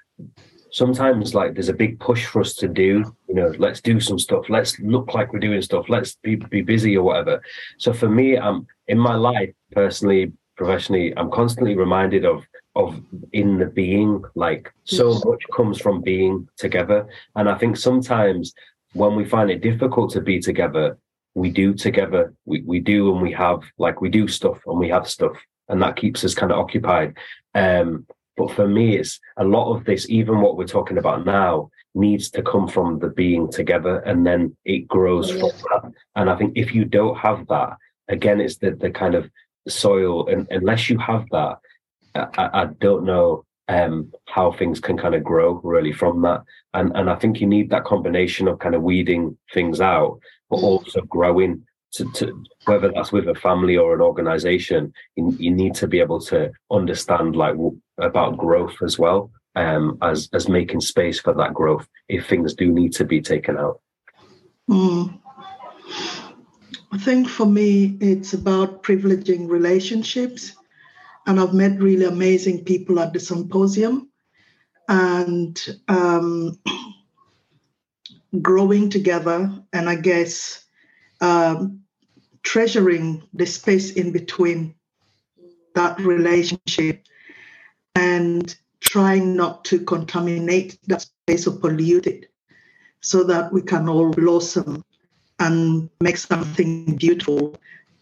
[0.71, 4.19] sometimes like there's a big push for us to do, you know, let's do some
[4.19, 7.41] stuff, let's look like we're doing stuff, let's be, be busy or whatever.
[7.77, 12.45] So for me, I'm in my life personally, professionally, I'm constantly reminded of
[12.77, 12.99] of
[13.31, 15.25] in the being, like so Mhm.
[15.25, 17.07] much comes from being together.
[17.37, 18.53] And I think sometimes
[18.91, 20.97] when we find it difficult to be together,
[21.35, 22.33] we do together.
[22.45, 25.37] We we do and we have like we do stuff and we have stuff,
[25.69, 27.15] and that keeps us kind of occupied.
[27.53, 28.07] Um,
[28.37, 32.29] but for me, it's a lot of this, even what we're talking about now, needs
[32.31, 35.91] to come from the being together, and then it grows from that.
[36.15, 37.77] And I think if you don't have that,
[38.07, 39.29] again, it's the the kind of
[39.67, 41.57] soil, and unless you have that,
[42.15, 46.43] I, I- I don't know um, how things can kind of grow really from that.
[46.73, 50.19] And and I think you need that combination of kind of weeding things out,
[50.55, 51.63] but also growing.
[51.93, 56.01] To, to whether that's with a family or an organization, you, you need to be
[56.01, 61.33] able to understand like w- about growth as well, um, as as making space for
[61.35, 63.79] that growth if things do need to be taken out.
[64.69, 65.21] Mm.
[66.91, 70.53] I think for me, it's about privileging relationships.
[71.27, 74.09] And I've met really amazing people at the symposium
[74.87, 76.59] and um,
[78.41, 79.51] growing together.
[79.73, 80.65] And I guess
[81.21, 81.81] um,
[82.43, 84.75] treasuring the space in between
[85.73, 87.05] that relationship
[87.95, 92.31] and trying not to contaminate that space or pollute it
[93.01, 94.83] so that we can all blossom
[95.39, 97.55] and make something beautiful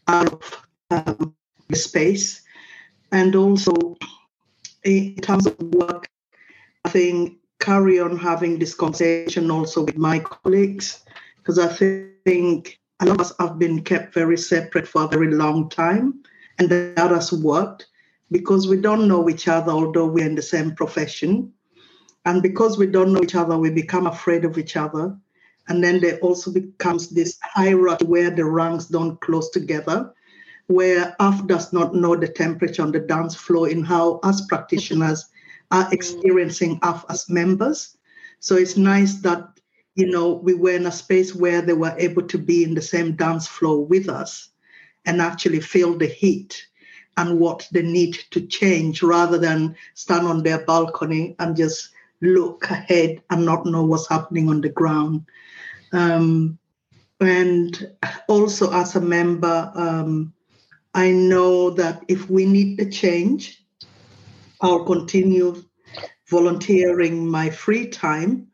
[0.08, 1.36] out of um,
[1.70, 2.42] the space.
[3.12, 3.98] And also,
[4.84, 6.08] in terms of work,
[6.86, 11.06] I think carry on having this conversation also with my colleagues,
[11.38, 11.68] because I
[12.26, 16.22] think a lot of us have been kept very separate for a very long time,
[16.60, 17.88] and that has worked
[18.32, 21.54] because we don't know each other, although we're in the same profession.
[22.26, 25.16] And because we don't know each other, we become afraid of each other.
[25.70, 30.12] And then there also becomes this hierarchy where the ranks don't close together,
[30.68, 35.30] where AF does not know the temperature on the dance floor in how us practitioners
[35.72, 37.98] are experiencing us as members.
[38.40, 39.60] So it's nice that,
[39.96, 42.82] you know, we were in a space where they were able to be in the
[42.82, 44.50] same dance floor with us
[45.06, 46.66] and actually feel the heat
[47.18, 51.90] and what they need to change rather than stand on their balcony and just
[52.22, 55.26] look ahead and not know what's happening on the ground.
[55.92, 56.58] Um,
[57.20, 57.92] and
[58.28, 60.34] also, as a member, um,
[60.94, 63.63] I know that if we need the change,
[64.64, 65.62] I'll continue
[66.30, 68.48] volunteering my free time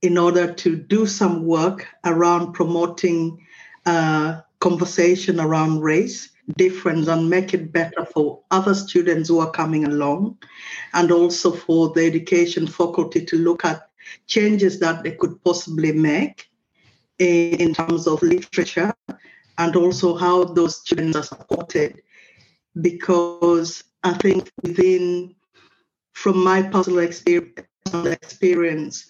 [0.00, 3.38] in order to do some work around promoting
[3.84, 9.84] uh, conversation around race difference and make it better for other students who are coming
[9.84, 10.38] along
[10.94, 13.90] and also for the education faculty to look at
[14.26, 16.48] changes that they could possibly make
[17.18, 18.94] in terms of literature
[19.58, 22.00] and also how those students are supported
[22.80, 25.34] because i think within
[26.12, 29.06] from my personal experience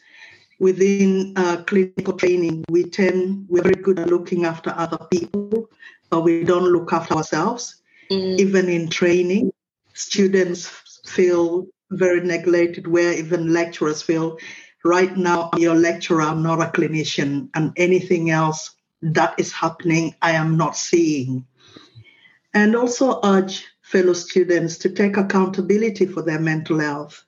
[0.60, 5.68] within uh, clinical training we tend we're very good at looking after other people
[6.14, 7.82] but we don't look after ourselves.
[8.08, 8.38] Mm.
[8.38, 9.52] Even in training,
[9.94, 10.70] students
[11.06, 14.38] feel very neglected, where even lecturers feel,
[14.84, 20.14] right now, I'm your lecturer, I'm not a clinician, and anything else that is happening,
[20.22, 21.44] I am not seeing.
[22.54, 27.22] And also urge fellow students to take accountability for their mental health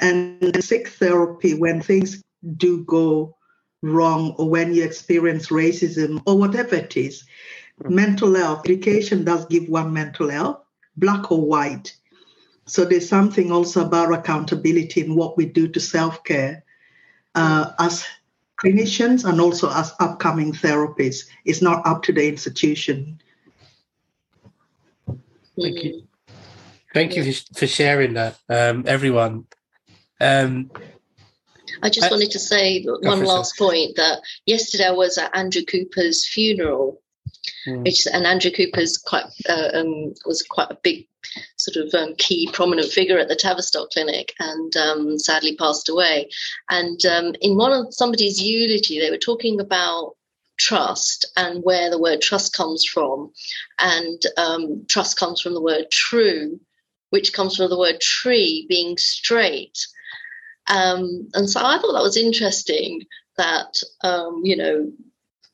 [0.00, 2.22] and seek therapy when things
[2.56, 3.36] do go
[3.82, 7.24] wrong or when you experience racism or whatever it is
[7.84, 8.62] mental health.
[8.64, 10.60] Education does give one mental health,
[10.96, 11.94] black or white.
[12.66, 16.64] So there's something also about accountability in what we do to self care
[17.34, 18.04] uh, as
[18.62, 21.28] clinicians and also as upcoming therapists.
[21.44, 23.20] It's not up to the institution.
[25.60, 26.02] Thank you.
[26.94, 29.46] Thank you for sharing that, um, everyone.
[30.20, 30.70] Um,
[31.82, 35.62] I just I, wanted to say one last point that yesterday I was at Andrew
[35.62, 37.00] Cooper's funeral
[37.66, 37.84] mm.
[37.84, 41.06] which and Andrew Cooper's quite uh, um, was quite a big
[41.56, 46.28] sort of um, key prominent figure at the Tavistock Clinic and um, sadly passed away.
[46.70, 50.14] And um, in one of somebody's eulogy, they were talking about
[50.58, 53.32] trust and where the word trust comes from.
[53.78, 56.60] And um, trust comes from the word true,
[57.10, 59.78] which comes from the word tree being straight.
[60.66, 63.06] Um, and so I thought that was interesting
[63.36, 64.92] that, um, you know,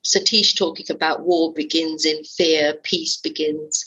[0.05, 3.85] Satish talking about war begins in fear, peace begins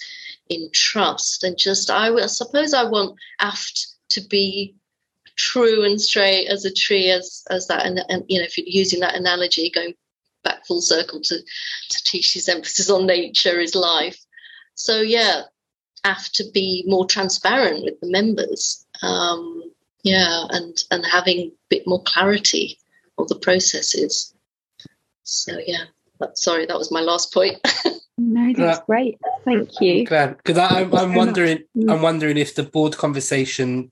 [0.49, 4.75] in trust, and just I, I suppose I want aft to be
[5.35, 8.65] true and straight as a tree, as as that, and, and you know, if you're
[8.67, 9.93] using that analogy, going
[10.47, 11.39] back full circle to
[11.89, 14.19] Satish's emphasis on nature is life.
[14.75, 15.43] So yeah,
[16.03, 18.85] have to be more transparent with the members.
[19.01, 19.63] Um,
[20.03, 22.77] yeah, and and having a bit more clarity
[23.17, 24.33] of the processes.
[25.23, 25.85] So yeah
[26.33, 27.57] sorry, that was my last point.
[28.17, 29.17] no, that's uh, great.
[29.45, 30.05] Thank you.
[30.05, 31.63] Glad because I'm, I'm wondering.
[31.87, 33.91] I'm wondering if the board conversation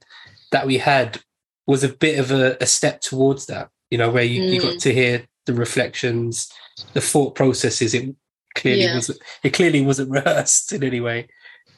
[0.51, 1.22] that we had
[1.68, 3.70] was a bit of a, a step towards that.
[3.89, 4.53] You know, where you, mm.
[4.53, 4.82] you got mm.
[4.82, 6.52] to hear the reflections,
[6.93, 7.93] the thought processes.
[7.93, 8.16] It
[8.56, 8.96] clearly yeah.
[8.96, 9.20] was.
[9.43, 11.28] It clearly wasn't rehearsed in any way.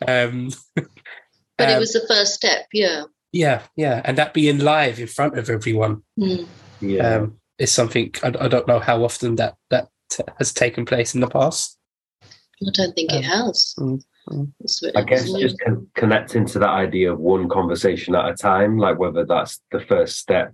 [0.07, 2.67] Um, but um, it was the first step.
[2.71, 3.03] Yeah.
[3.33, 6.01] Yeah, yeah, and that being live in front of everyone.
[6.17, 6.47] Mm.
[6.79, 7.15] Yeah.
[7.15, 9.89] Um, is something I, I, don't know how often that that
[10.37, 11.77] has taken place in the past?
[12.23, 13.75] I don't think um, it has.
[13.79, 14.51] Mm, mm.
[14.95, 18.97] I guess just con- connecting to that idea of one conversation at a time, like
[18.97, 20.53] whether that's the first step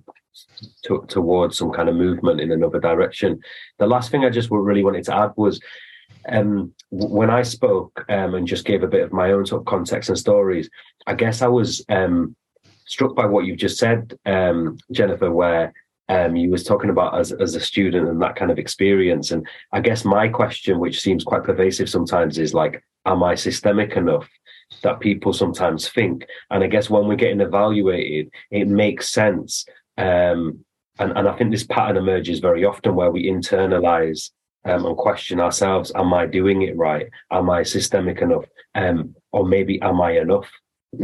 [0.84, 3.40] to, towards some kind of movement in another direction.
[3.80, 5.60] The last thing I just really wanted to add was
[6.30, 9.66] um, when I spoke um, and just gave a bit of my own sort of
[9.66, 10.70] context and stories,
[11.08, 12.36] I guess I was um,
[12.86, 15.74] struck by what you've just said, um, Jennifer, where
[16.10, 19.32] um, you was talking about as, as a student and that kind of experience.
[19.32, 23.94] And I guess my question, which seems quite pervasive sometimes, is like, am I systemic
[23.94, 24.30] enough?
[24.82, 26.26] That people sometimes think.
[26.50, 29.66] And I guess when we're getting evaluated, it makes sense.
[29.98, 30.64] Um,
[31.00, 34.30] and, and I think this pattern emerges very often where we internalize
[34.66, 37.08] um, and question ourselves Am I doing it right?
[37.32, 38.46] Am I systemic enough?
[38.76, 40.50] Um, or maybe am I enough?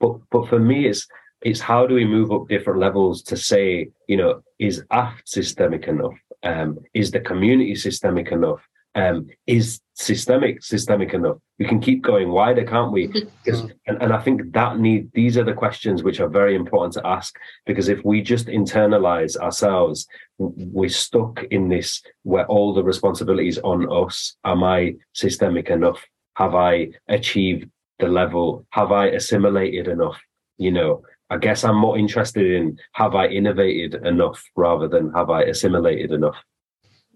[0.00, 1.06] but but for me, it's
[1.42, 5.88] it's how do we move up different levels to say, you know, is AFT systemic
[5.88, 6.18] enough?
[6.42, 8.60] Um, is the community systemic enough?
[8.96, 11.36] Um, is systemic systemic enough?
[11.60, 13.06] We can keep going wider, can't we?
[13.44, 16.94] Because, and, and I think that need these are the questions which are very important
[16.94, 17.36] to ask
[17.66, 20.06] because if we just internalize ourselves,
[20.38, 24.36] we're stuck in this where all the responsibilities on us.
[24.44, 26.04] Am I systemic enough?
[26.34, 28.66] Have I achieved the level?
[28.70, 30.20] Have I assimilated enough?
[30.58, 35.30] You know, I guess I'm more interested in have I innovated enough rather than have
[35.30, 36.36] I assimilated enough.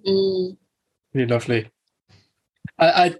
[0.06, 0.56] Mm.
[1.14, 1.70] Really lovely.
[2.78, 3.14] I, I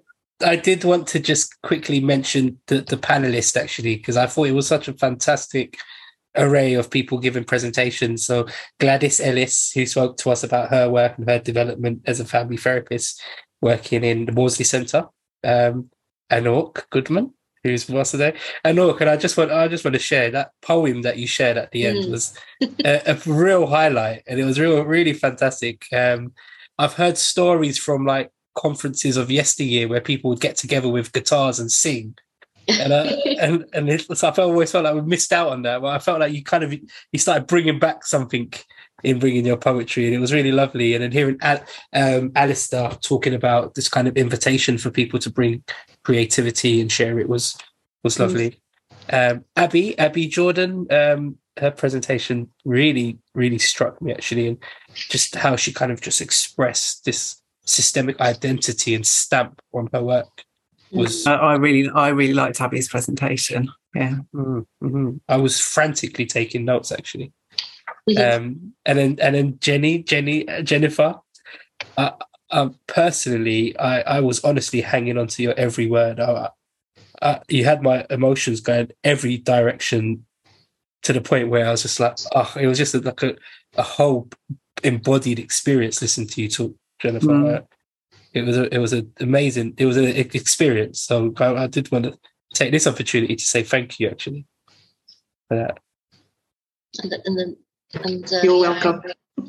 [0.45, 4.53] I did want to just quickly mention the, the panelists actually, because I thought it
[4.53, 5.79] was such a fantastic
[6.37, 8.27] array of people giving presentations.
[8.27, 8.47] So
[8.81, 12.57] Gladys Ellis, who spoke to us about her work and her development as a family
[12.57, 13.23] therapist
[13.63, 15.07] working in the Maudsley Centre.
[15.45, 15.91] Um,
[16.33, 17.33] Anokh Goodman,
[17.63, 18.35] who's with us today.
[18.65, 21.57] Anokh, and I just want I just want to share that poem that you shared
[21.57, 22.11] at the end Mm.
[22.11, 22.37] was
[22.85, 25.87] a, a real highlight, and it was real really fantastic.
[25.93, 26.33] Um,
[26.79, 31.59] I've heard stories from like conferences of yesteryear where people would get together with guitars
[31.59, 32.17] and sing.
[32.69, 35.63] and uh, and and it, so I felt always felt like we missed out on
[35.63, 35.81] that.
[35.81, 38.53] But I felt like you kind of you started bringing back something
[39.03, 40.95] in bringing your poetry, and it was really lovely.
[40.95, 41.63] And then hearing Al,
[41.93, 45.63] um, Alistair talking about this kind of invitation for people to bring
[46.05, 47.57] creativity and share it was
[48.03, 48.59] was lovely.
[49.11, 54.59] Um, Abby Abby Jordan, um, her presentation really really struck me actually, and
[54.95, 60.45] just how she kind of just expressed this systemic identity and stamp on her work
[60.95, 63.69] was I, I really, I really liked Abby's presentation.
[63.95, 64.17] Yeah.
[64.35, 65.21] Mm, mhm.
[65.29, 67.33] I was frantically taking notes actually.
[68.09, 68.37] Mhm.
[68.37, 71.17] Um, and then and then Jenny, Jenny, uh, Jennifer.
[71.97, 72.13] Uh,
[72.51, 76.21] um, personally, I, I was honestly hanging on to your every word.
[76.21, 76.51] I,
[77.21, 80.25] I, you had my emotions going every direction
[81.05, 83.37] to the point where I was just like, oh, it was just like a,
[83.77, 84.29] a whole
[84.83, 87.27] embodied experience listening to you talk, Jennifer.
[87.29, 87.59] Mm.
[87.59, 87.63] Uh,
[88.33, 91.01] It was a, it was an amazing, it was an experience.
[91.01, 92.19] So I, I did want to
[92.55, 94.47] take this opportunity to say thank you actually
[95.49, 95.79] for that.
[97.03, 97.57] and, then- and then
[98.03, 99.03] and uh, You're yeah, I welcome.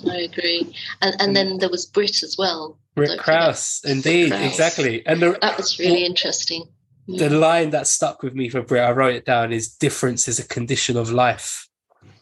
[0.07, 0.75] I agree.
[1.01, 2.77] And and then there was Britt as well.
[2.95, 3.25] Rick Don't forget.
[3.25, 4.45] Krause, indeed, Krause.
[4.45, 5.05] exactly.
[5.07, 6.65] And the, That was really interesting.
[7.07, 10.39] The line that stuck with me for Britt, I wrote it down, is difference is
[10.39, 11.67] a condition of life.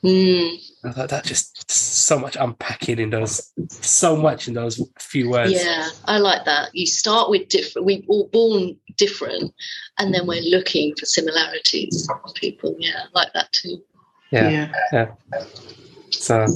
[0.04, 5.30] Mm, I thought that just so much unpacking in those, so much in those few
[5.30, 5.54] words.
[5.54, 6.76] yeah, I like that.
[6.76, 7.86] You start with different.
[7.86, 9.54] we're all born different,
[9.98, 12.10] and then we're looking for similarities.
[12.26, 13.82] with People, yeah, I like that too.
[14.32, 14.72] Yeah.
[14.92, 15.12] Yeah.
[16.10, 16.48] So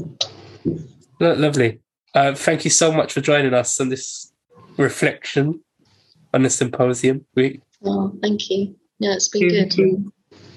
[1.19, 1.79] lo- lovely.
[2.13, 4.33] Uh, thank you so much for joining us on this
[4.77, 5.61] reflection
[6.33, 7.25] on the symposium.
[7.35, 8.75] We, Oh, thank you.
[8.99, 9.75] Yeah, it's been good.
[9.77, 10.11] you.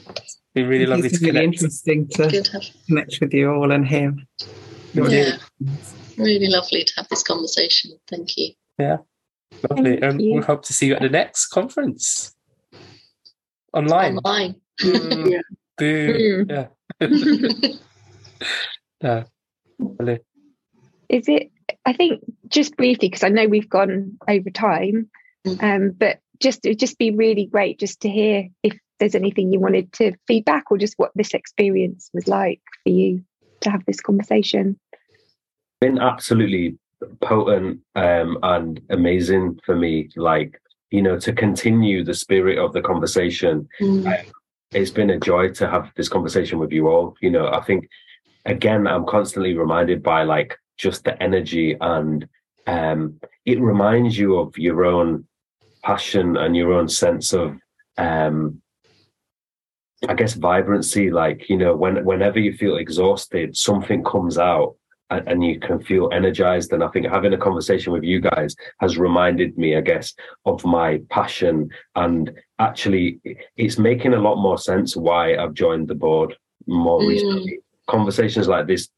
[0.09, 1.55] it's been really lovely it's to really connect.
[1.63, 2.49] interesting to Good
[2.87, 4.15] connect with you all and hear.
[4.95, 5.37] your Yeah,
[6.17, 7.93] really lovely to have this conversation.
[8.09, 8.53] Thank you.
[8.79, 8.99] Yeah,
[9.69, 9.99] lovely.
[10.01, 10.37] Thank And you.
[10.37, 12.35] we hope to see you at the next conference
[13.75, 14.17] online.
[14.19, 14.55] Online.
[14.81, 15.41] Mm, Yeah.
[15.77, 16.45] boo.
[16.47, 16.69] Mm.
[17.01, 17.77] Yeah.
[19.03, 19.25] Yeah.
[19.79, 20.19] Lovely.
[21.09, 21.51] Is it?
[21.87, 25.11] I think just briefly because I know we've gone over time,
[25.47, 25.63] Mm.
[25.63, 29.61] um, but just it'd just be really great just to hear if there's anything you
[29.61, 33.25] wanted to feedback or just what this experience was like for you
[33.61, 34.79] to have this conversation.
[35.81, 36.79] been absolutely
[37.23, 40.09] potent um, and amazing for me.
[40.17, 40.61] Like,
[40.91, 43.69] you know, to continue the spirit of the conversation.
[43.81, 44.25] Mm,
[44.73, 47.17] It's been a joy to have this conversation with you all.
[47.21, 47.89] You know, I think
[48.45, 52.29] again, I'm constantly reminded by like just the energy and
[52.67, 55.27] um, it reminds you of your own
[55.83, 57.57] passion and your own sense of
[57.99, 58.61] um,
[60.09, 64.77] I guess vibrancy, like, you know, when whenever you feel exhausted, something comes out
[65.11, 66.73] and, and you can feel energized.
[66.73, 70.15] And I think having a conversation with you guys has reminded me, I guess,
[70.47, 71.69] of my passion.
[71.97, 73.21] And actually,
[73.59, 76.35] it's making a lot more sense why I've joined the board
[76.67, 77.09] more Mm.
[77.09, 77.59] recently.
[77.87, 78.89] Conversations like this,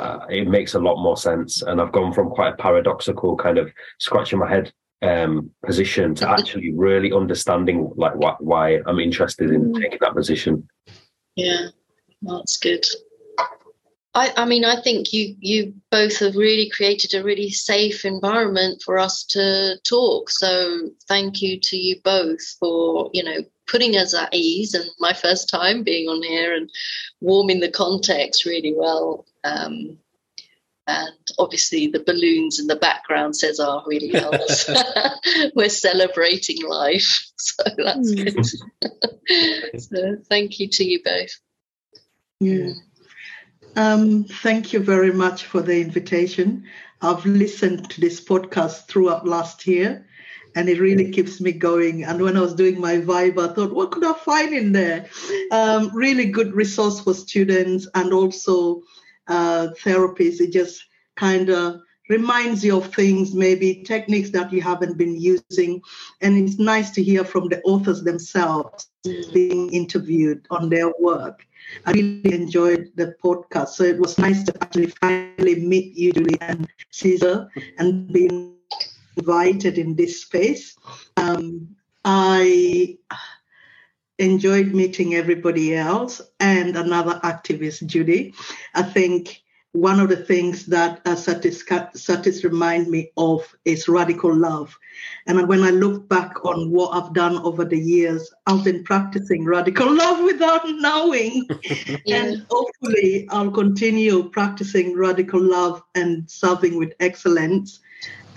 [0.00, 1.62] uh, it makes a lot more sense.
[1.62, 4.72] And I've gone from quite a paradoxical kind of scratching my head
[5.02, 9.80] um position to actually really understanding like why I'm interested in Mm.
[9.80, 10.68] taking that position.
[11.36, 11.68] yeah,
[12.22, 12.84] that's good.
[14.14, 18.82] I, I mean, I think you you both have really created a really safe environment
[18.84, 20.30] for us to talk.
[20.30, 23.38] So thank you to you both for you know
[23.68, 26.68] putting us at ease and my first time being on here and
[27.20, 29.26] warming the context really well.
[29.44, 29.98] Um,
[30.88, 34.68] and obviously the balloons in the background says are really helps.
[35.54, 38.34] We're celebrating life, so that's Mm.
[38.34, 39.80] good.
[39.80, 41.38] so thank you to you both.
[42.40, 42.72] Yeah.
[43.76, 46.64] Um, thank you very much for the invitation.
[47.02, 50.06] I've listened to this podcast throughout last year
[50.56, 52.04] and it really keeps me going.
[52.04, 55.06] And when I was doing my viva, I thought, what could I find in there?
[55.52, 58.82] Um, really good resource for students and also
[59.28, 60.40] uh, therapists.
[60.40, 60.84] It just
[61.16, 65.82] kind of reminds you of things, maybe techniques that you haven't been using.
[66.20, 68.88] And it's nice to hear from the authors themselves
[69.32, 71.46] being interviewed on their work.
[71.86, 73.68] I really enjoyed the podcast.
[73.68, 77.48] So it was nice to actually finally meet you, Julie and Caesar,
[77.78, 78.56] and being
[79.16, 80.76] invited in this space.
[81.16, 81.68] Um,
[82.04, 82.96] I
[84.18, 88.34] enjoyed meeting everybody else and another activist, Judy.
[88.74, 89.42] I think
[89.72, 91.62] one of the things that uh, Satis,
[91.94, 94.76] Satis remind me of is radical love.
[95.26, 99.44] And when I look back on what I've done over the years, I've been practicing
[99.44, 101.46] radical love without knowing.
[102.06, 107.80] And hopefully, I'll continue practicing radical love and serving with excellence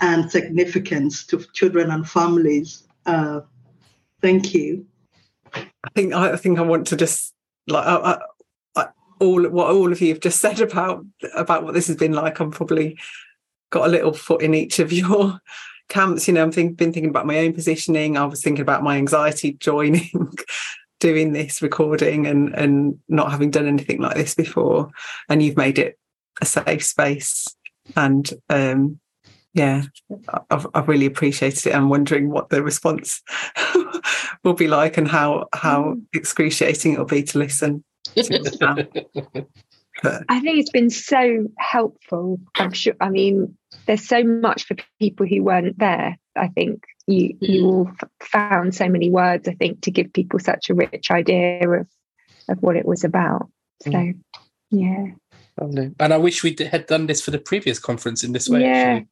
[0.02, 2.84] and significance to children and families.
[3.06, 3.40] Uh,
[4.20, 4.84] thank you.
[5.54, 7.34] I think I think I want to just
[7.66, 8.20] like I,
[8.76, 8.88] I,
[9.20, 12.40] all what all of you have just said about about what this has been like.
[12.40, 12.98] I'm probably
[13.70, 15.40] got a little foot in each of your
[15.88, 16.28] camps.
[16.28, 18.16] You know, I'm think, been thinking about my own positioning.
[18.16, 20.10] I was thinking about my anxiety joining.
[21.00, 24.88] doing this recording and and not having done anything like this before
[25.28, 25.98] and you've made it
[26.40, 27.48] a safe space
[27.96, 29.00] and um
[29.54, 29.82] yeah
[30.50, 33.22] I've, I've really appreciated it i'm wondering what the response
[34.44, 36.02] will be like and how how mm.
[36.14, 37.84] excruciating it'll be to listen
[38.14, 38.88] to
[40.28, 42.40] I think it's been so helpful.
[42.56, 42.94] I'm sure.
[43.00, 46.18] I mean, there's so much for people who weren't there.
[46.34, 47.66] I think you you mm.
[47.66, 47.90] all
[48.20, 49.48] found so many words.
[49.48, 51.86] I think to give people such a rich idea of
[52.48, 53.48] of what it was about.
[53.82, 54.18] So, mm.
[54.70, 55.06] yeah.
[55.58, 58.62] And I wish we had done this for the previous conference in this way.
[58.62, 58.68] Yeah.
[58.68, 59.08] Actually.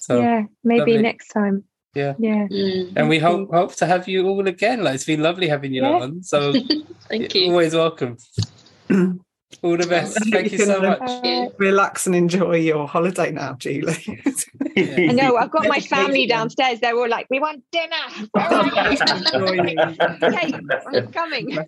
[0.00, 1.02] So yeah, maybe lovely.
[1.02, 1.64] next time.
[1.94, 2.14] Yeah.
[2.18, 2.46] Yeah.
[2.48, 4.82] Mm, and we hope hope to have you all again.
[4.82, 5.90] Like it's been lovely having you yeah.
[5.90, 6.22] on.
[6.22, 6.52] So
[7.08, 7.50] thank you.
[7.50, 8.16] Always welcome.
[9.62, 10.18] all the best.
[10.30, 11.52] Thank you so much.
[11.58, 13.96] Relax and enjoy your holiday now, Julie.
[14.76, 15.36] I know.
[15.36, 16.80] I've got my family downstairs.
[16.80, 21.58] They're all like, "We want dinner." okay, I'm coming.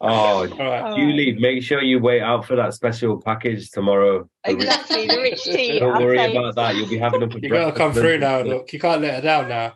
[0.00, 0.96] Oh, right.
[0.96, 4.28] Julie, make sure you wait out for that special package tomorrow.
[4.44, 5.78] Exactly, the rich tea.
[5.78, 6.76] Don't worry about that.
[6.76, 7.38] You'll be having a.
[7.38, 8.40] You gotta come through now.
[8.42, 9.74] Look, you can't let her down now.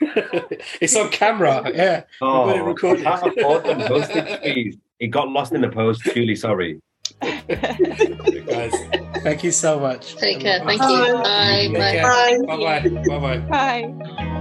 [0.80, 1.70] it's on camera.
[1.74, 2.04] Yeah.
[2.20, 3.04] Oh, it recorded.
[3.04, 4.76] postage fees.
[4.98, 6.02] It got lost in the post.
[6.02, 6.80] Julie, sorry.
[7.20, 8.72] Guys,
[9.22, 10.16] thank you so much.
[10.16, 10.60] Take care.
[10.64, 10.88] Thank you.
[10.88, 11.68] Bye.
[11.72, 12.02] Bye.
[12.02, 12.56] Bye.
[12.56, 13.18] Bye.
[13.18, 13.38] Bye.
[13.48, 13.92] Bye.
[13.92, 14.34] Bye.